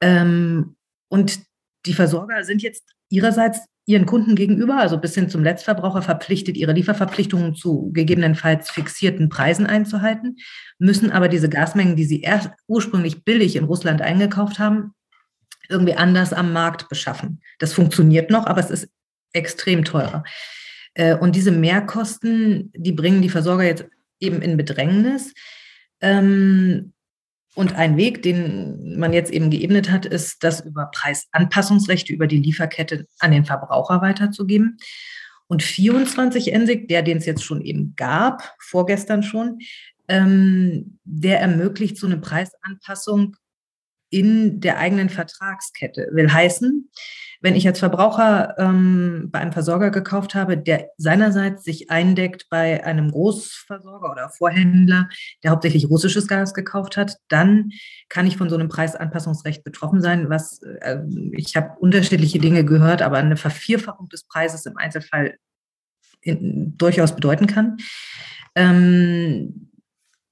Ähm, 0.00 0.76
und 1.08 1.40
die 1.86 1.94
Versorger 1.94 2.44
sind 2.44 2.62
jetzt 2.62 2.84
ihrerseits 3.08 3.60
ihren 3.84 4.06
Kunden 4.06 4.36
gegenüber, 4.36 4.76
also 4.76 4.96
bis 4.98 5.14
hin 5.14 5.28
zum 5.28 5.42
Letztverbraucher, 5.42 6.02
verpflichtet, 6.02 6.56
ihre 6.56 6.72
Lieferverpflichtungen 6.72 7.54
zu 7.54 7.90
gegebenenfalls 7.92 8.70
fixierten 8.70 9.28
Preisen 9.28 9.66
einzuhalten, 9.66 10.36
müssen 10.78 11.10
aber 11.10 11.28
diese 11.28 11.48
Gasmengen, 11.48 11.96
die 11.96 12.04
sie 12.04 12.20
erst 12.20 12.50
ursprünglich 12.68 13.24
billig 13.24 13.56
in 13.56 13.64
Russland 13.64 14.00
eingekauft 14.00 14.58
haben, 14.58 14.94
irgendwie 15.68 15.94
anders 15.94 16.32
am 16.32 16.52
Markt 16.52 16.88
beschaffen. 16.88 17.40
Das 17.58 17.72
funktioniert 17.72 18.30
noch, 18.30 18.46
aber 18.46 18.60
es 18.60 18.70
ist 18.70 18.88
extrem 19.32 19.84
teurer. 19.84 20.22
Äh, 20.94 21.16
und 21.16 21.34
diese 21.34 21.50
Mehrkosten, 21.50 22.70
die 22.76 22.92
bringen 22.92 23.22
die 23.22 23.30
Versorger 23.30 23.64
jetzt 23.64 23.86
eben 24.22 24.40
in 24.40 24.56
Bedrängnis. 24.56 25.34
Ähm, 26.00 26.92
und 27.54 27.74
ein 27.74 27.96
Weg, 27.98 28.22
den 28.22 28.98
man 28.98 29.12
jetzt 29.12 29.30
eben 29.30 29.50
geebnet 29.50 29.90
hat, 29.90 30.06
ist, 30.06 30.42
das 30.42 30.60
über 30.60 30.90
Preisanpassungsrechte 30.92 32.12
über 32.12 32.26
die 32.26 32.38
Lieferkette 32.38 33.06
an 33.18 33.30
den 33.30 33.44
Verbraucher 33.44 34.00
weiterzugeben. 34.00 34.78
Und 35.48 35.62
24 35.62 36.52
ENSIG, 36.52 36.88
der 36.88 37.02
den 37.02 37.18
es 37.18 37.26
jetzt 37.26 37.44
schon 37.44 37.60
eben 37.60 37.94
gab, 37.94 38.54
vorgestern 38.58 39.22
schon, 39.22 39.58
ähm, 40.08 40.98
der 41.04 41.40
ermöglicht 41.40 41.98
so 41.98 42.06
eine 42.06 42.16
Preisanpassung 42.16 43.36
in 44.08 44.60
der 44.60 44.78
eigenen 44.78 45.10
Vertragskette. 45.10 46.08
Will 46.12 46.32
heißen, 46.32 46.90
wenn 47.42 47.56
ich 47.56 47.66
als 47.66 47.80
Verbraucher 47.80 48.54
ähm, 48.56 49.28
bei 49.30 49.40
einem 49.40 49.52
Versorger 49.52 49.90
gekauft 49.90 50.34
habe, 50.34 50.56
der 50.56 50.90
seinerseits 50.96 51.64
sich 51.64 51.90
eindeckt 51.90 52.48
bei 52.48 52.84
einem 52.84 53.10
Großversorger 53.10 54.10
oder 54.10 54.30
Vorhändler, 54.30 55.08
der 55.42 55.50
hauptsächlich 55.50 55.90
russisches 55.90 56.28
Gas 56.28 56.54
gekauft 56.54 56.96
hat, 56.96 57.16
dann 57.28 57.70
kann 58.08 58.26
ich 58.26 58.36
von 58.36 58.48
so 58.48 58.54
einem 58.54 58.68
Preisanpassungsrecht 58.68 59.64
betroffen 59.64 60.00
sein, 60.00 60.30
was 60.30 60.62
äh, 60.62 61.00
ich 61.32 61.56
habe 61.56 61.78
unterschiedliche 61.80 62.38
Dinge 62.38 62.64
gehört, 62.64 63.02
aber 63.02 63.18
eine 63.18 63.36
Vervierfachung 63.36 64.08
des 64.08 64.24
Preises 64.24 64.64
im 64.66 64.76
Einzelfall 64.76 65.36
in, 66.20 66.76
durchaus 66.78 67.14
bedeuten 67.14 67.48
kann. 67.48 67.78
Ähm, 68.54 69.70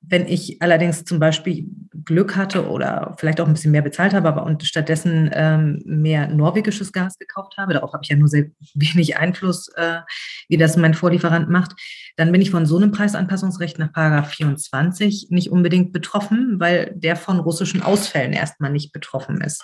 wenn 0.00 0.26
ich 0.26 0.62
allerdings 0.62 1.04
zum 1.04 1.18
Beispiel 1.18 1.66
Glück 2.10 2.34
hatte 2.34 2.68
oder 2.68 3.14
vielleicht 3.18 3.40
auch 3.40 3.46
ein 3.46 3.52
bisschen 3.52 3.70
mehr 3.70 3.82
bezahlt 3.82 4.14
habe, 4.14 4.26
aber 4.26 4.44
und 4.44 4.64
stattdessen 4.64 5.30
ähm, 5.32 5.80
mehr 5.86 6.26
norwegisches 6.26 6.92
Gas 6.92 7.16
gekauft 7.18 7.54
habe, 7.56 7.72
darauf 7.72 7.92
habe 7.92 8.02
ich 8.02 8.10
ja 8.10 8.16
nur 8.16 8.26
sehr 8.26 8.46
wenig 8.74 9.16
Einfluss, 9.16 9.68
äh, 9.76 10.00
wie 10.48 10.56
das 10.56 10.76
mein 10.76 10.94
Vorlieferant 10.94 11.48
macht, 11.48 11.72
dann 12.16 12.32
bin 12.32 12.42
ich 12.42 12.50
von 12.50 12.66
so 12.66 12.76
einem 12.76 12.90
Preisanpassungsrecht 12.90 13.78
nach 13.78 13.92
Paragraph 13.92 14.30
24 14.30 15.28
nicht 15.30 15.52
unbedingt 15.52 15.92
betroffen, 15.92 16.58
weil 16.58 16.92
der 16.96 17.14
von 17.14 17.38
russischen 17.38 17.80
Ausfällen 17.80 18.32
erstmal 18.32 18.72
nicht 18.72 18.92
betroffen 18.92 19.40
ist. 19.40 19.62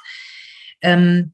Ähm, 0.82 1.32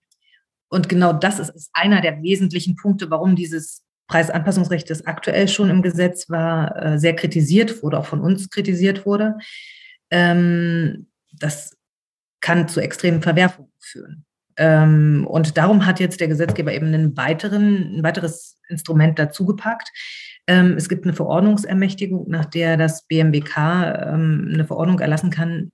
und 0.70 0.88
genau 0.88 1.12
das 1.12 1.38
ist, 1.38 1.50
ist 1.50 1.70
einer 1.74 2.00
der 2.00 2.22
wesentlichen 2.22 2.74
Punkte, 2.76 3.10
warum 3.10 3.36
dieses 3.36 3.82
Preisanpassungsrecht, 4.08 4.88
das 4.88 5.04
aktuell 5.04 5.46
schon 5.46 5.68
im 5.68 5.82
Gesetz 5.82 6.30
war, 6.30 6.82
äh, 6.82 6.98
sehr 6.98 7.14
kritisiert 7.14 7.82
wurde, 7.82 7.98
auch 7.98 8.06
von 8.06 8.22
uns 8.22 8.48
kritisiert 8.48 9.04
wurde. 9.04 9.36
Ähm, 10.12 11.08
das 11.32 11.76
kann 12.40 12.68
zu 12.68 12.80
extremen 12.80 13.22
Verwerfungen 13.22 13.72
führen. 13.80 14.24
Ähm, 14.58 15.26
und 15.26 15.56
darum 15.56 15.86
hat 15.86 15.98
jetzt 15.98 16.20
der 16.20 16.28
Gesetzgeber 16.28 16.72
eben 16.72 16.88
einen 16.88 17.16
weiteren, 17.16 17.96
ein 17.96 18.02
weiteres 18.02 18.58
Instrument 18.68 19.18
dazugepackt. 19.18 19.90
Ähm, 20.46 20.74
es 20.76 20.88
gibt 20.88 21.04
eine 21.04 21.14
Verordnungsermächtigung, 21.14 22.28
nach 22.28 22.44
der 22.44 22.76
das 22.76 23.06
BMWK 23.06 23.56
eine 23.56 24.64
Verordnung 24.66 25.00
erlassen 25.00 25.30
kann, 25.30 25.70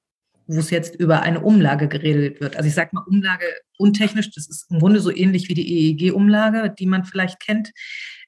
wo 0.47 0.61
es 0.61 0.71
jetzt 0.71 0.95
über 0.95 1.23
eine 1.23 1.41
Umlage 1.41 1.89
geredet 1.89 2.41
wird. 2.41 2.57
Also 2.57 2.69
ich 2.69 2.75
sage 2.75 2.91
mal 2.93 3.05
Umlage 3.07 3.45
untechnisch, 3.77 4.31
das 4.31 4.49
ist 4.49 4.71
im 4.71 4.79
Grunde 4.79 5.01
so 5.01 5.11
ähnlich 5.11 5.49
wie 5.49 5.55
die 5.55 5.91
EEG-Umlage, 5.91 6.73
die 6.79 6.87
man 6.87 7.05
vielleicht 7.05 7.41
kennt 7.41 7.73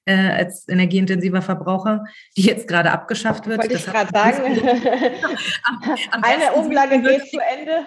äh, 0.05 0.15
als 0.15 0.67
energieintensiver 0.67 1.41
Verbraucher, 1.41 2.03
die 2.37 2.43
jetzt 2.43 2.67
gerade 2.67 2.91
abgeschafft 2.91 3.47
wird. 3.47 3.59
Wollte 3.59 3.75
ich 3.75 3.85
gerade 3.85 4.09
sagen. 4.13 4.59
am, 5.63 5.95
am 6.11 6.23
Eine 6.23 6.53
Umlage 6.53 7.01
geht 7.01 7.27
zu 7.29 7.39
Ende. 7.39 7.85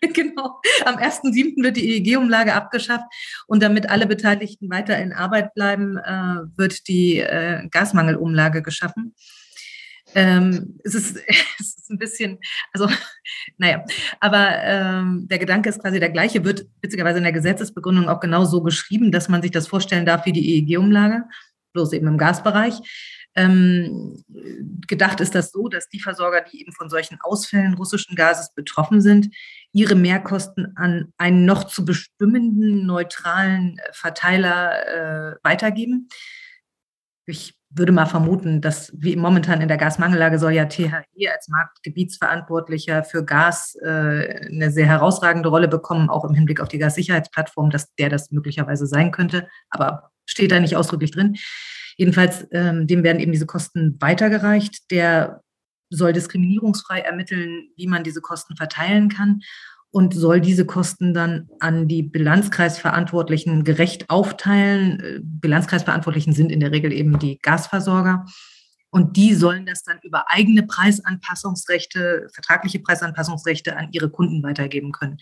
genau. 0.12 0.60
Am 0.84 0.96
1.7. 0.96 1.62
wird 1.62 1.76
die 1.76 1.96
EEG-Umlage 1.96 2.54
abgeschafft 2.54 3.04
und 3.46 3.62
damit 3.62 3.88
alle 3.88 4.06
Beteiligten 4.06 4.70
weiter 4.70 4.98
in 4.98 5.12
Arbeit 5.12 5.54
bleiben, 5.54 5.96
äh, 5.98 6.56
wird 6.56 6.88
die 6.88 7.18
äh, 7.18 7.66
Gasmangelumlage 7.70 8.62
geschaffen. 8.62 9.14
Ähm, 10.14 10.78
es, 10.84 10.94
ist, 10.94 11.16
es 11.58 11.76
ist 11.76 11.90
ein 11.90 11.98
bisschen, 11.98 12.38
also, 12.72 12.88
naja, 13.58 13.84
aber 14.20 14.62
ähm, 14.62 15.26
der 15.28 15.38
Gedanke 15.38 15.68
ist 15.68 15.80
quasi 15.80 16.00
der 16.00 16.10
gleiche, 16.10 16.44
wird 16.44 16.66
witzigerweise 16.80 17.18
in 17.18 17.24
der 17.24 17.32
Gesetzesbegründung 17.32 18.08
auch 18.08 18.20
genau 18.20 18.44
so 18.44 18.62
geschrieben, 18.62 19.12
dass 19.12 19.28
man 19.28 19.42
sich 19.42 19.50
das 19.50 19.66
vorstellen 19.66 20.06
darf 20.06 20.24
wie 20.24 20.32
die 20.32 20.56
EEG-Umlage, 20.56 21.24
bloß 21.76 21.92
eben 21.92 22.08
im 22.08 22.18
Gasbereich. 22.18 22.80
Ähm, 23.34 24.24
gedacht 24.88 25.20
ist 25.20 25.34
das 25.34 25.52
so, 25.52 25.68
dass 25.68 25.90
die 25.90 26.00
Versorger, 26.00 26.40
die 26.40 26.62
eben 26.62 26.72
von 26.72 26.88
solchen 26.88 27.18
Ausfällen 27.20 27.74
russischen 27.74 28.16
Gases 28.16 28.54
betroffen 28.54 29.02
sind, 29.02 29.28
ihre 29.72 29.94
Mehrkosten 29.94 30.72
an 30.76 31.12
einen 31.18 31.44
noch 31.44 31.64
zu 31.64 31.84
bestimmenden 31.84 32.86
neutralen 32.86 33.78
Verteiler 33.92 35.34
äh, 35.34 35.36
weitergeben. 35.42 36.08
Ich 37.26 37.58
würde 37.68 37.92
mal 37.92 38.06
vermuten, 38.06 38.62
dass 38.62 38.90
wie 38.96 39.16
momentan 39.16 39.60
in 39.60 39.68
der 39.68 39.76
Gasmangellage 39.76 40.38
soll 40.38 40.52
ja 40.52 40.64
THE 40.64 40.90
als 41.30 41.48
Marktgebietsverantwortlicher 41.48 43.04
für 43.04 43.22
Gas 43.22 43.76
äh, 43.82 44.46
eine 44.46 44.70
sehr 44.70 44.86
herausragende 44.86 45.50
Rolle 45.50 45.68
bekommen, 45.68 46.08
auch 46.08 46.24
im 46.24 46.34
Hinblick 46.34 46.60
auf 46.60 46.68
die 46.68 46.78
Gassicherheitsplattform, 46.78 47.68
dass 47.68 47.94
der 47.96 48.08
das 48.08 48.30
möglicherweise 48.30 48.86
sein 48.86 49.10
könnte, 49.10 49.46
aber 49.68 50.10
steht 50.26 50.52
da 50.52 50.60
nicht 50.60 50.76
ausdrücklich 50.76 51.12
drin. 51.12 51.36
Jedenfalls, 51.96 52.46
ähm, 52.52 52.86
dem 52.86 53.02
werden 53.02 53.20
eben 53.20 53.32
diese 53.32 53.46
Kosten 53.46 53.96
weitergereicht. 54.00 54.90
Der 54.90 55.40
soll 55.88 56.12
diskriminierungsfrei 56.12 57.00
ermitteln, 57.00 57.68
wie 57.76 57.86
man 57.86 58.04
diese 58.04 58.20
Kosten 58.20 58.56
verteilen 58.56 59.08
kann 59.08 59.40
und 59.90 60.12
soll 60.12 60.40
diese 60.40 60.66
Kosten 60.66 61.14
dann 61.14 61.48
an 61.60 61.88
die 61.88 62.02
Bilanzkreisverantwortlichen 62.02 63.64
gerecht 63.64 64.10
aufteilen. 64.10 65.00
Äh, 65.00 65.20
Bilanzkreisverantwortlichen 65.22 66.34
sind 66.34 66.52
in 66.52 66.60
der 66.60 66.72
Regel 66.72 66.92
eben 66.92 67.18
die 67.18 67.38
Gasversorger. 67.38 68.26
Und 68.90 69.16
die 69.16 69.34
sollen 69.34 69.66
das 69.66 69.82
dann 69.82 69.98
über 70.02 70.30
eigene 70.30 70.62
Preisanpassungsrechte, 70.62 72.28
vertragliche 72.32 72.78
Preisanpassungsrechte 72.78 73.76
an 73.76 73.88
ihre 73.92 74.10
Kunden 74.10 74.42
weitergeben 74.42 74.92
können. 74.92 75.18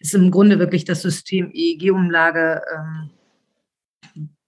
Ist 0.00 0.14
im 0.14 0.30
Grunde 0.30 0.58
wirklich 0.58 0.84
das 0.84 1.02
System 1.02 1.50
EEG-Umlage 1.52 2.62
ähm, 2.74 3.10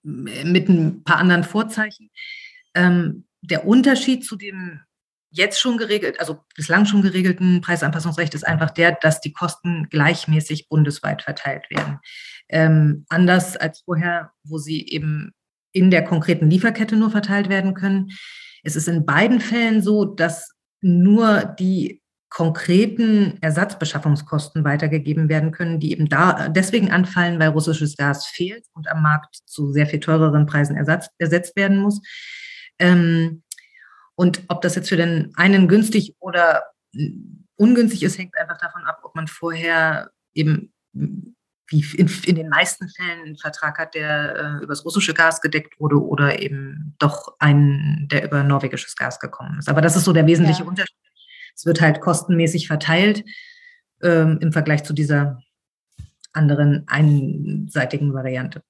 mit 0.08 0.68
ein 0.68 1.04
paar 1.04 1.18
anderen 1.18 1.44
Vorzeichen. 1.44 2.10
Ähm, 2.74 3.24
der 3.42 3.66
Unterschied 3.66 4.24
zu 4.24 4.36
dem 4.36 4.80
jetzt 5.30 5.60
schon 5.60 5.76
geregelt, 5.76 6.18
also 6.20 6.38
bislang 6.56 6.86
schon 6.86 7.02
geregelten 7.02 7.60
Preisanpassungsrecht 7.60 8.34
ist 8.34 8.46
einfach 8.46 8.70
der, 8.70 8.92
dass 8.92 9.20
die 9.20 9.32
Kosten 9.32 9.88
gleichmäßig 9.90 10.68
bundesweit 10.68 11.22
verteilt 11.22 11.68
werden. 11.70 11.98
Ähm, 12.48 13.04
anders 13.08 13.56
als 13.56 13.80
vorher, 13.80 14.32
wo 14.42 14.58
sie 14.58 14.86
eben 14.86 15.32
in 15.72 15.90
der 15.90 16.02
konkreten 16.02 16.48
Lieferkette 16.48 16.96
nur 16.96 17.10
verteilt 17.10 17.50
werden 17.50 17.74
können. 17.74 18.10
Es 18.62 18.74
ist 18.74 18.88
in 18.88 19.04
beiden 19.04 19.40
Fällen 19.40 19.82
so, 19.82 20.06
dass 20.06 20.54
nur 20.80 21.44
die 21.58 22.00
konkreten 22.30 23.38
Ersatzbeschaffungskosten 23.40 24.64
weitergegeben 24.64 25.28
werden 25.28 25.50
können, 25.50 25.80
die 25.80 25.92
eben 25.92 26.08
da 26.08 26.48
deswegen 26.48 26.90
anfallen, 26.90 27.38
weil 27.38 27.48
russisches 27.48 27.96
Gas 27.96 28.26
fehlt 28.26 28.66
und 28.74 28.88
am 28.88 29.02
Markt 29.02 29.36
zu 29.46 29.72
sehr 29.72 29.86
viel 29.86 30.00
teureren 30.00 30.46
Preisen 30.46 30.76
ersatz, 30.76 31.08
ersetzt 31.18 31.56
werden 31.56 31.78
muss. 31.78 32.00
Ähm, 32.78 33.42
und 34.14 34.42
ob 34.48 34.62
das 34.62 34.74
jetzt 34.74 34.88
für 34.88 34.96
den 34.96 35.32
einen 35.36 35.68
günstig 35.68 36.16
oder 36.18 36.64
ungünstig 37.56 38.02
ist, 38.02 38.18
hängt 38.18 38.36
einfach 38.36 38.58
davon 38.58 38.84
ab, 38.84 39.00
ob 39.04 39.14
man 39.14 39.26
vorher 39.26 40.10
eben 40.34 40.72
wie 41.70 41.84
in, 41.96 42.10
in, 42.24 42.34
den 42.34 42.48
meisten 42.48 42.88
Fällen 42.88 43.20
einen 43.20 43.36
Vertrag 43.36 43.78
hat, 43.78 43.94
der 43.94 44.58
äh, 44.60 44.64
übers 44.64 44.84
russische 44.84 45.12
Gas 45.12 45.40
gedeckt 45.40 45.78
wurde 45.78 46.02
oder 46.02 46.40
eben 46.40 46.94
doch 46.98 47.36
einen, 47.38 48.08
der 48.10 48.24
über 48.24 48.42
norwegisches 48.42 48.96
Gas 48.96 49.20
gekommen 49.20 49.58
ist. 49.58 49.68
Aber 49.68 49.82
das 49.82 49.94
ist 49.94 50.04
so 50.04 50.12
der 50.12 50.26
wesentliche 50.26 50.62
ja. 50.62 50.68
Unterschied. 50.68 50.96
Es 51.58 51.66
wird 51.66 51.80
halt 51.80 52.00
kostenmäßig 52.00 52.68
verteilt 52.68 53.24
ähm, 54.00 54.38
im 54.40 54.52
Vergleich 54.52 54.84
zu 54.84 54.92
dieser 54.92 55.42
anderen 56.32 56.84
einseitigen 56.86 58.14
Variante. 58.14 58.62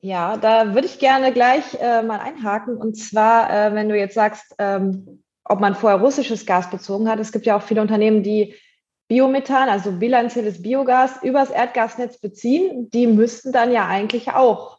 Ja, 0.00 0.36
da 0.36 0.72
würde 0.72 0.86
ich 0.86 1.00
gerne 1.00 1.32
gleich 1.32 1.74
äh, 1.80 2.02
mal 2.02 2.20
einhaken. 2.20 2.76
Und 2.76 2.96
zwar, 2.96 3.50
äh, 3.50 3.74
wenn 3.74 3.88
du 3.88 3.98
jetzt 3.98 4.14
sagst, 4.14 4.54
ähm, 4.58 5.24
ob 5.42 5.58
man 5.58 5.74
vorher 5.74 6.00
russisches 6.00 6.46
Gas 6.46 6.70
bezogen 6.70 7.08
hat. 7.08 7.18
Es 7.18 7.32
gibt 7.32 7.46
ja 7.46 7.56
auch 7.56 7.62
viele 7.62 7.80
Unternehmen, 7.80 8.22
die 8.22 8.54
Biomethan, 9.08 9.68
also 9.68 9.90
bilanzielles 9.90 10.62
Biogas, 10.62 11.22
übers 11.24 11.50
Erdgasnetz 11.50 12.18
beziehen. 12.18 12.90
Die 12.90 13.08
müssten 13.08 13.50
dann 13.52 13.72
ja 13.72 13.88
eigentlich 13.88 14.30
auch 14.30 14.78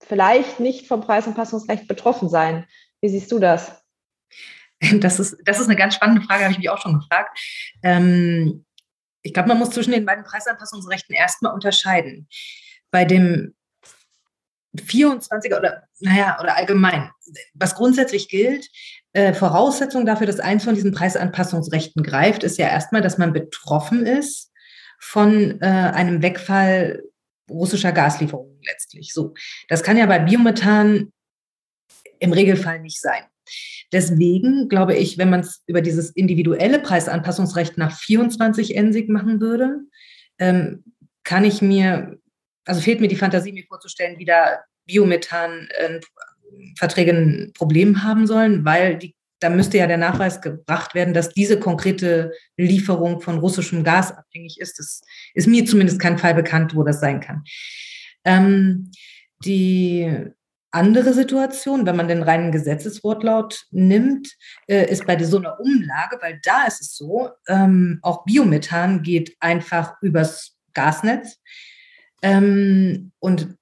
vielleicht 0.00 0.58
nicht 0.58 0.88
vom 0.88 1.02
Preisanpassungsrecht 1.02 1.86
betroffen 1.86 2.28
sein. 2.28 2.66
Wie 3.00 3.08
siehst 3.08 3.30
du 3.30 3.38
das? 3.38 3.83
Das 5.00 5.18
ist, 5.18 5.36
das 5.44 5.60
ist 5.60 5.66
eine 5.66 5.76
ganz 5.76 5.94
spannende 5.94 6.22
Frage, 6.22 6.44
habe 6.44 6.52
ich 6.52 6.58
mich 6.58 6.70
auch 6.70 6.80
schon 6.80 6.98
gefragt. 6.98 7.38
Ähm, 7.82 8.64
ich 9.22 9.32
glaube, 9.32 9.48
man 9.48 9.58
muss 9.58 9.70
zwischen 9.70 9.92
den 9.92 10.04
beiden 10.04 10.24
Preisanpassungsrechten 10.24 11.14
erstmal 11.14 11.54
unterscheiden. 11.54 12.28
Bei 12.90 13.04
dem 13.04 13.54
24er 14.76 15.58
oder, 15.58 15.84
naja, 16.00 16.38
oder 16.40 16.56
allgemein, 16.56 17.10
was 17.54 17.74
grundsätzlich 17.74 18.28
gilt, 18.28 18.68
äh, 19.12 19.32
Voraussetzung 19.32 20.04
dafür, 20.04 20.26
dass 20.26 20.40
eins 20.40 20.64
von 20.64 20.74
diesen 20.74 20.92
Preisanpassungsrechten 20.92 22.02
greift, 22.02 22.42
ist 22.42 22.58
ja 22.58 22.68
erstmal, 22.68 23.00
dass 23.00 23.18
man 23.18 23.32
betroffen 23.32 24.04
ist 24.04 24.52
von 24.98 25.60
äh, 25.60 25.64
einem 25.64 26.22
Wegfall 26.22 27.02
russischer 27.48 27.92
Gaslieferungen 27.92 28.60
letztlich. 28.64 29.12
So, 29.12 29.34
das 29.68 29.82
kann 29.82 29.96
ja 29.96 30.06
bei 30.06 30.18
Biomethan 30.18 31.12
im 32.18 32.32
Regelfall 32.32 32.80
nicht 32.80 33.00
sein. 33.00 33.24
Deswegen 33.92 34.68
glaube 34.68 34.94
ich, 34.94 35.18
wenn 35.18 35.30
man 35.30 35.40
es 35.40 35.62
über 35.66 35.80
dieses 35.80 36.10
individuelle 36.10 36.78
Preisanpassungsrecht 36.78 37.78
nach 37.78 37.96
24 37.96 38.76
ENSIG 38.76 39.08
machen 39.08 39.40
würde, 39.40 39.80
ähm, 40.38 40.84
kann 41.22 41.44
ich 41.44 41.62
mir 41.62 42.18
also 42.64 42.80
fehlt 42.80 43.00
mir 43.00 43.08
die 43.08 43.16
Fantasie, 43.16 43.50
mir 43.52 43.66
vorzustellen, 43.66 44.18
wie 44.18 44.24
da 44.24 44.60
Biomethan-Verträge 44.86 47.12
äh, 47.12 47.16
ein 47.16 47.52
Problem 47.54 48.02
haben 48.02 48.26
sollen, 48.26 48.64
weil 48.64 48.96
die, 48.96 49.14
da 49.40 49.50
müsste 49.50 49.76
ja 49.78 49.86
der 49.86 49.98
Nachweis 49.98 50.40
gebracht 50.40 50.94
werden, 50.94 51.12
dass 51.14 51.30
diese 51.30 51.60
konkrete 51.60 52.32
Lieferung 52.56 53.20
von 53.20 53.38
russischem 53.38 53.84
Gas 53.84 54.10
abhängig 54.12 54.58
ist. 54.60 54.78
Das 54.78 55.02
ist 55.34 55.46
mir 55.46 55.66
zumindest 55.66 56.00
kein 56.00 56.18
Fall 56.18 56.34
bekannt, 56.34 56.74
wo 56.74 56.82
das 56.82 57.00
sein 57.00 57.20
kann. 57.20 57.44
Ähm, 58.24 58.90
die 59.44 60.10
andere 60.74 61.14
Situation, 61.14 61.86
wenn 61.86 61.96
man 61.96 62.08
den 62.08 62.22
reinen 62.22 62.52
Gesetzeswortlaut 62.52 63.66
nimmt, 63.70 64.28
äh, 64.66 64.90
ist 64.90 65.06
bei 65.06 65.22
so 65.22 65.38
einer 65.38 65.58
Umlage, 65.60 66.18
weil 66.20 66.40
da 66.42 66.64
ist 66.64 66.80
es 66.80 66.96
so, 66.96 67.30
ähm, 67.48 68.00
auch 68.02 68.24
Biomethan 68.24 69.02
geht 69.02 69.36
einfach 69.40 69.94
übers 70.02 70.56
Gasnetz. 70.74 71.38
Ähm, 72.22 73.12
und 73.20 73.56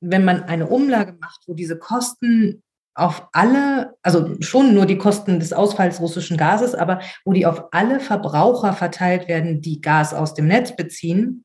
wenn 0.00 0.24
man 0.24 0.44
eine 0.44 0.66
Umlage 0.66 1.16
macht, 1.20 1.42
wo 1.46 1.54
diese 1.54 1.78
Kosten 1.78 2.62
auf 2.94 3.28
alle, 3.32 3.94
also 4.02 4.36
schon 4.40 4.74
nur 4.74 4.86
die 4.86 4.98
Kosten 4.98 5.40
des 5.40 5.52
Ausfalls 5.52 6.00
russischen 6.00 6.36
Gases, 6.36 6.74
aber 6.74 7.00
wo 7.24 7.32
die 7.32 7.46
auf 7.46 7.72
alle 7.72 8.00
Verbraucher 8.00 8.72
verteilt 8.72 9.28
werden, 9.28 9.60
die 9.60 9.80
Gas 9.80 10.12
aus 10.12 10.34
dem 10.34 10.48
Netz 10.48 10.74
beziehen, 10.74 11.44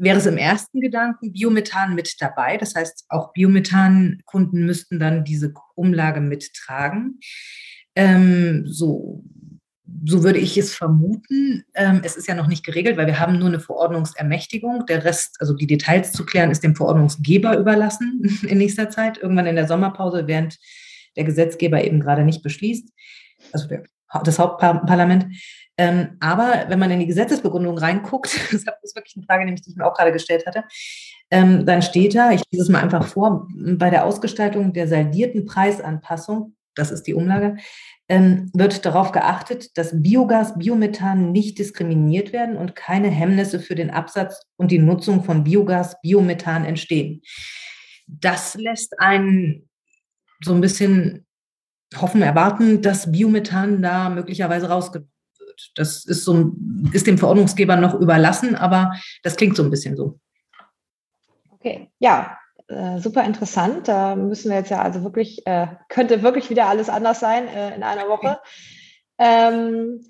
wäre 0.00 0.18
es 0.18 0.26
im 0.26 0.36
ersten 0.36 0.80
Gedanken 0.80 1.32
Biomethan 1.32 1.94
mit 1.94 2.20
dabei. 2.20 2.56
Das 2.56 2.74
heißt, 2.74 3.04
auch 3.08 3.32
Biomethan-Kunden 3.32 4.64
müssten 4.64 4.98
dann 4.98 5.24
diese 5.24 5.52
Umlage 5.74 6.20
mittragen. 6.20 7.20
Ähm, 7.94 8.64
so 8.66 9.24
so 10.04 10.22
würde 10.22 10.38
ich 10.38 10.56
es 10.56 10.74
vermuten. 10.74 11.64
Ähm, 11.74 12.00
es 12.04 12.16
ist 12.16 12.28
ja 12.28 12.34
noch 12.34 12.46
nicht 12.46 12.64
geregelt, 12.64 12.96
weil 12.96 13.06
wir 13.06 13.18
haben 13.18 13.38
nur 13.38 13.48
eine 13.48 13.60
Verordnungsermächtigung. 13.60 14.86
Der 14.86 15.04
Rest, 15.04 15.36
also 15.40 15.54
die 15.54 15.66
Details 15.66 16.12
zu 16.12 16.24
klären, 16.24 16.50
ist 16.50 16.62
dem 16.62 16.76
Verordnungsgeber 16.76 17.58
überlassen 17.58 18.22
in 18.46 18.58
nächster 18.58 18.90
Zeit, 18.90 19.18
irgendwann 19.18 19.46
in 19.46 19.56
der 19.56 19.66
Sommerpause, 19.66 20.26
während 20.26 20.58
der 21.16 21.24
Gesetzgeber 21.24 21.82
eben 21.84 22.00
gerade 22.00 22.24
nicht 22.24 22.42
beschließt, 22.42 22.88
also 23.52 23.66
der, 23.68 23.82
das 24.24 24.38
Hauptparlament. 24.38 25.26
Ähm, 25.80 26.18
aber 26.20 26.66
wenn 26.68 26.78
man 26.78 26.90
in 26.90 27.00
die 27.00 27.06
Gesetzesbegründung 27.06 27.78
reinguckt, 27.78 28.26
das 28.52 28.64
ist 28.82 28.94
wirklich 28.94 29.16
eine 29.16 29.24
Frage, 29.24 29.46
die 29.46 29.70
ich 29.70 29.76
mir 29.76 29.86
auch 29.86 29.96
gerade 29.96 30.12
gestellt 30.12 30.44
hatte, 30.46 30.64
ähm, 31.30 31.64
dann 31.64 31.80
steht 31.80 32.14
da, 32.14 32.32
ich 32.32 32.42
lese 32.50 32.64
es 32.64 32.68
mal 32.68 32.82
einfach 32.82 33.06
vor, 33.06 33.48
bei 33.54 33.88
der 33.88 34.04
Ausgestaltung 34.04 34.74
der 34.74 34.88
saldierten 34.88 35.46
Preisanpassung, 35.46 36.54
das 36.74 36.90
ist 36.90 37.04
die 37.04 37.14
Umlage, 37.14 37.56
ähm, 38.10 38.50
wird 38.52 38.84
darauf 38.84 39.10
geachtet, 39.10 39.78
dass 39.78 40.02
Biogas, 40.02 40.58
Biomethan 40.58 41.32
nicht 41.32 41.58
diskriminiert 41.58 42.34
werden 42.34 42.58
und 42.58 42.76
keine 42.76 43.08
Hemmnisse 43.08 43.58
für 43.58 43.74
den 43.74 43.90
Absatz 43.90 44.42
und 44.56 44.70
die 44.70 44.80
Nutzung 44.80 45.24
von 45.24 45.44
Biogas, 45.44 45.98
Biomethan 46.02 46.66
entstehen. 46.66 47.22
Das 48.06 48.54
lässt 48.54 49.00
einen 49.00 49.70
so 50.44 50.52
ein 50.52 50.60
bisschen 50.60 51.24
hoffen, 51.96 52.20
erwarten, 52.20 52.82
dass 52.82 53.10
Biomethan 53.10 53.80
da 53.80 54.10
möglicherweise 54.10 54.68
rausgenommen 54.68 55.10
Das 55.74 56.04
ist, 56.04 56.24
so, 56.24 56.52
ist 56.92 57.06
dem 57.06 57.18
Verordnungsgeber 57.18 57.76
noch 57.76 57.94
überlassen, 57.94 58.54
aber 58.56 58.92
das 59.22 59.36
klingt 59.36 59.56
so 59.56 59.62
ein 59.62 59.70
bisschen 59.70 59.96
so. 59.96 60.18
Okay, 61.50 61.90
ja, 61.98 62.38
äh, 62.70 62.98
super 63.00 63.24
interessant. 63.24 63.88
Da 63.88 64.14
müssen 64.14 64.48
wir 64.48 64.56
jetzt 64.58 64.70
ja 64.70 64.80
also 64.80 65.02
wirklich, 65.02 65.46
äh, 65.46 65.66
könnte 65.88 66.22
wirklich 66.22 66.50
wieder 66.50 66.66
alles 66.66 66.88
anders 66.88 67.20
sein 67.20 67.48
äh, 67.48 67.74
in 67.74 67.82
einer 67.82 68.08
Woche. 68.08 68.38
Ähm, 69.18 70.06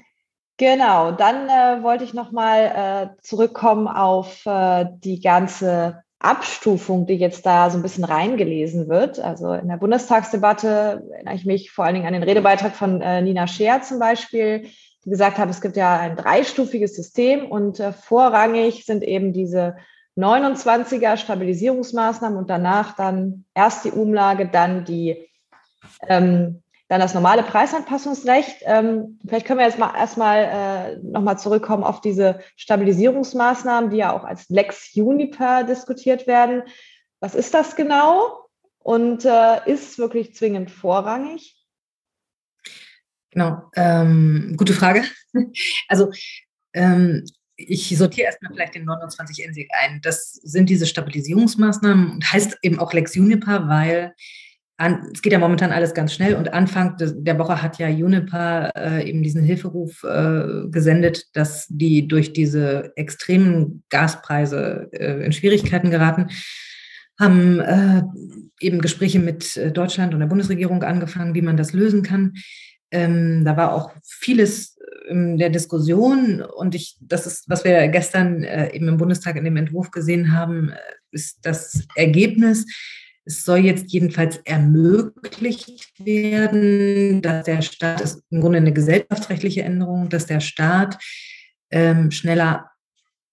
genau, 0.59 1.11
dann 1.11 1.49
äh, 1.49 1.83
wollte 1.83 2.05
ich 2.05 2.13
nochmal 2.13 3.11
äh, 3.17 3.23
zurückkommen 3.23 3.89
auf 3.89 4.45
äh, 4.45 4.87
die 4.99 5.21
ganze 5.21 6.03
Abstufung, 6.19 7.07
die 7.07 7.15
jetzt 7.15 7.47
da 7.47 7.71
so 7.71 7.79
ein 7.79 7.83
bisschen 7.83 8.05
reingelesen 8.05 8.89
wird. 8.91 9.19
Also 9.19 9.55
in 9.55 9.69
der 9.69 9.79
Bundestagsdebatte 9.79 11.03
erinnere 11.15 11.35
ich 11.35 11.47
mich 11.47 11.71
vor 11.71 11.87
allen 11.87 11.95
Dingen 11.95 12.07
an 12.07 12.13
den 12.13 12.23
Redebeitrag 12.23 12.77
von 12.77 12.99
Nina 12.99 13.47
Scheer 13.47 13.81
zum 13.81 13.99
Beispiel, 13.99 14.69
gesagt 15.05 15.39
hat, 15.39 15.49
es 15.51 15.61
gibt 15.61 15.77
ja 15.77 15.99
ein 15.99 16.17
dreistufiges 16.17 16.95
System 16.95 17.51
und 17.51 17.83
vorrangig 18.03 18.85
sind 18.85 19.03
eben 19.03 19.33
diese 19.33 19.77
29er 20.19 21.17
Stabilisierungsmaßnahmen 21.17 22.39
und 22.39 22.51
danach 22.51 22.97
dann 22.97 23.45
erst 23.55 23.85
die 23.85 23.93
Umlage, 23.93 24.49
dann 24.49 24.85
die 24.85 25.29
ähm, 26.09 26.63
dann 26.91 27.01
das 27.01 27.15
normale 27.15 27.45
Preisanpassungsrecht. 27.45 28.63
Ähm, 28.63 29.21
vielleicht 29.25 29.47
können 29.47 29.61
wir 29.61 29.67
jetzt 29.67 29.79
mal 29.79 29.95
erstmal 29.97 30.39
äh, 30.39 30.97
nochmal 31.05 31.39
zurückkommen 31.39 31.85
auf 31.85 32.01
diese 32.01 32.41
Stabilisierungsmaßnahmen, 32.57 33.91
die 33.91 33.99
ja 33.99 34.13
auch 34.13 34.25
als 34.25 34.49
Lex 34.49 34.93
Juniper 34.93 35.63
diskutiert 35.63 36.27
werden. 36.27 36.65
Was 37.21 37.37
ist 37.37 37.55
das 37.55 37.77
genau 37.77 38.49
und 38.81 39.25
äh, 39.25 39.71
ist 39.71 39.93
es 39.93 39.99
wirklich 39.99 40.35
zwingend 40.35 40.73
vorrangig? 40.73 41.60
Genau, 43.31 43.71
ähm, 43.77 44.55
gute 44.57 44.73
Frage. 44.73 45.03
Also 45.89 46.11
ähm, 46.73 47.25
ich 47.57 47.97
sortiere 47.97 48.27
erstmal 48.27 48.53
vielleicht 48.53 48.75
den 48.75 48.85
29 48.85 49.47
NSIG 49.49 49.69
ein. 49.73 50.01
Das 50.03 50.33
sind 50.33 50.69
diese 50.71 50.87
Stabilisierungsmaßnahmen 50.87 52.11
und 52.11 52.33
heißt 52.33 52.59
eben 52.63 52.79
auch 52.79 52.93
Lex 52.93 53.15
Juniper, 53.15 53.69
weil 53.69 54.15
an, 54.81 55.11
es 55.13 55.21
geht 55.21 55.33
ja 55.33 55.39
momentan 55.39 55.73
alles 55.73 55.93
ganz 55.93 56.15
schnell 56.15 56.35
und 56.37 56.55
Anfang 56.55 56.97
der 56.99 57.39
Woche 57.39 57.61
hat 57.61 57.79
ja 57.79 57.89
Juniper 57.89 58.73
äh, 58.75 59.07
eben 59.09 59.23
diesen 59.23 59.45
Hilferuf 59.45 60.03
äh, 60.05 60.69
gesendet, 60.71 61.27
dass 61.35 61.67
die 61.69 62.09
durch 62.09 62.33
diese 62.33 62.91
extremen 62.97 63.85
Gaspreise 63.91 64.89
äh, 64.93 65.23
in 65.23 65.33
Schwierigkeiten 65.33 65.91
geraten, 65.91 66.29
haben 67.19 67.61
äh, 67.61 68.03
eben 68.59 68.81
Gespräche 68.81 69.19
mit 69.19 69.55
äh, 69.59 69.71
Deutschland 69.71 70.15
und 70.15 70.21
der 70.21 70.27
Bundesregierung 70.29 70.83
angefangen, 70.83 71.35
wie 71.35 71.43
man 71.43 71.59
das 71.59 71.75
lösen 71.75 72.03
kann. 72.03 72.33
Ähm, 72.91 73.45
da 73.45 73.57
war 73.57 73.73
auch 73.73 73.93
vieles 74.03 74.79
in 75.09 75.39
der 75.39 75.51
Diskussion 75.51 76.43
und 76.43 76.75
ich, 76.75 76.97
das 77.01 77.27
ist, 77.27 77.49
was 77.49 77.65
wir 77.65 77.89
gestern 77.89 78.45
äh, 78.45 78.73
eben 78.75 78.89
im 78.89 78.97
Bundestag 78.97 79.37
in 79.37 79.45
dem 79.45 79.57
Entwurf 79.57 79.91
gesehen 79.91 80.33
haben, 80.33 80.73
ist 81.11 81.39
das 81.43 81.87
Ergebnis 81.97 82.67
es 83.25 83.45
soll 83.45 83.59
jetzt 83.59 83.93
jedenfalls 83.93 84.39
ermöglicht 84.39 85.93
werden, 86.05 87.23
dass 87.23 87.45
der 87.45 87.63
Staat, 87.63 88.01
das 88.01 88.15
ist 88.15 88.25
im 88.31 88.41
Grunde 88.41 88.59
eine 88.59 88.73
gesellschaftsrechtliche 88.73 89.63
Änderung, 89.63 90.09
dass 90.09 90.27
der 90.27 90.41
Staat 90.41 90.99
ähm, 91.71 92.11
schneller 92.11 92.71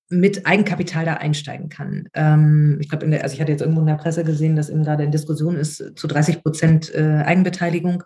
mit 0.10 0.46
Eigenkapital 0.46 1.06
da 1.06 1.16
einsteigen 1.16 1.70
kann. 1.70 2.08
Ähm, 2.14 2.78
ich 2.80 2.90
glaube, 2.90 3.06
also 3.22 3.34
ich 3.34 3.42
hatte 3.42 3.52
jetzt 3.52 3.62
irgendwo 3.62 3.82
in 3.82 3.88
der 3.88 3.96
Presse 3.96 4.24
gesehen, 4.24 4.56
dass 4.56 4.70
eben 4.70 4.84
gerade 4.84 5.04
in 5.04 5.12
Diskussion 5.12 5.58
ist 5.58 5.78
zu 5.96 6.08
30 6.08 6.44
Prozent 6.44 6.94
äh, 6.94 7.24
Eigenbeteiligung. 7.26 8.04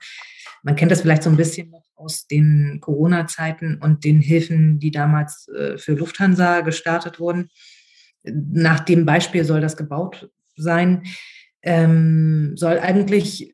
Man 0.63 0.75
kennt 0.75 0.91
das 0.91 1.01
vielleicht 1.01 1.23
so 1.23 1.29
ein 1.29 1.37
bisschen 1.37 1.69
noch 1.69 1.83
aus 1.95 2.27
den 2.27 2.79
Corona-Zeiten 2.81 3.77
und 3.81 4.03
den 4.03 4.21
Hilfen, 4.21 4.79
die 4.79 4.91
damals 4.91 5.47
äh, 5.49 5.77
für 5.77 5.93
Lufthansa 5.93 6.61
gestartet 6.61 7.19
wurden. 7.19 7.49
Nach 8.23 8.79
dem 8.79 9.05
Beispiel 9.05 9.43
soll 9.43 9.61
das 9.61 9.77
gebaut 9.77 10.29
sein 10.55 11.03
ähm, 11.63 12.53
soll 12.55 12.79
eigentlich, 12.79 13.53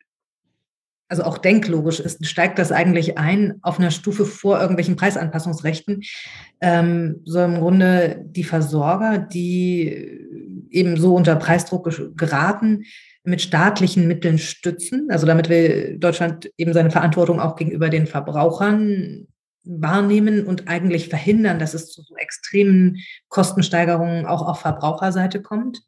also 1.09 1.23
auch 1.23 1.37
denklogisch 1.37 1.99
ist, 1.99 2.25
steigt 2.25 2.59
das 2.59 2.71
eigentlich 2.71 3.17
ein 3.17 3.59
auf 3.61 3.79
einer 3.79 3.91
Stufe 3.91 4.25
vor 4.25 4.59
irgendwelchen 4.59 4.95
Preisanpassungsrechten, 4.95 6.03
ähm, 6.61 7.21
soll 7.25 7.45
im 7.45 7.59
Grunde 7.59 8.23
die 8.25 8.43
Versorger, 8.43 9.17
die 9.17 9.87
eben 10.69 10.97
so 10.97 11.15
unter 11.15 11.35
Preisdruck 11.35 11.89
geraten, 12.17 12.83
mit 13.27 13.41
staatlichen 13.41 14.07
Mitteln 14.07 14.37
stützen. 14.37 15.09
Also 15.11 15.27
damit 15.27 15.49
will 15.49 15.97
Deutschland 15.99 16.49
eben 16.57 16.73
seine 16.73 16.91
Verantwortung 16.91 17.41
auch 17.41 17.57
gegenüber 17.57 17.89
den 17.89 18.07
Verbrauchern 18.07 19.27
wahrnehmen 19.65 20.45
und 20.45 20.69
eigentlich 20.69 21.09
verhindern, 21.09 21.59
dass 21.59 21.73
es 21.73 21.91
zu 21.91 22.01
so 22.01 22.15
extremen 22.15 22.97
Kostensteigerungen 23.27 24.25
auch 24.25 24.41
auf 24.47 24.61
Verbraucherseite 24.61 25.41
kommt 25.41 25.79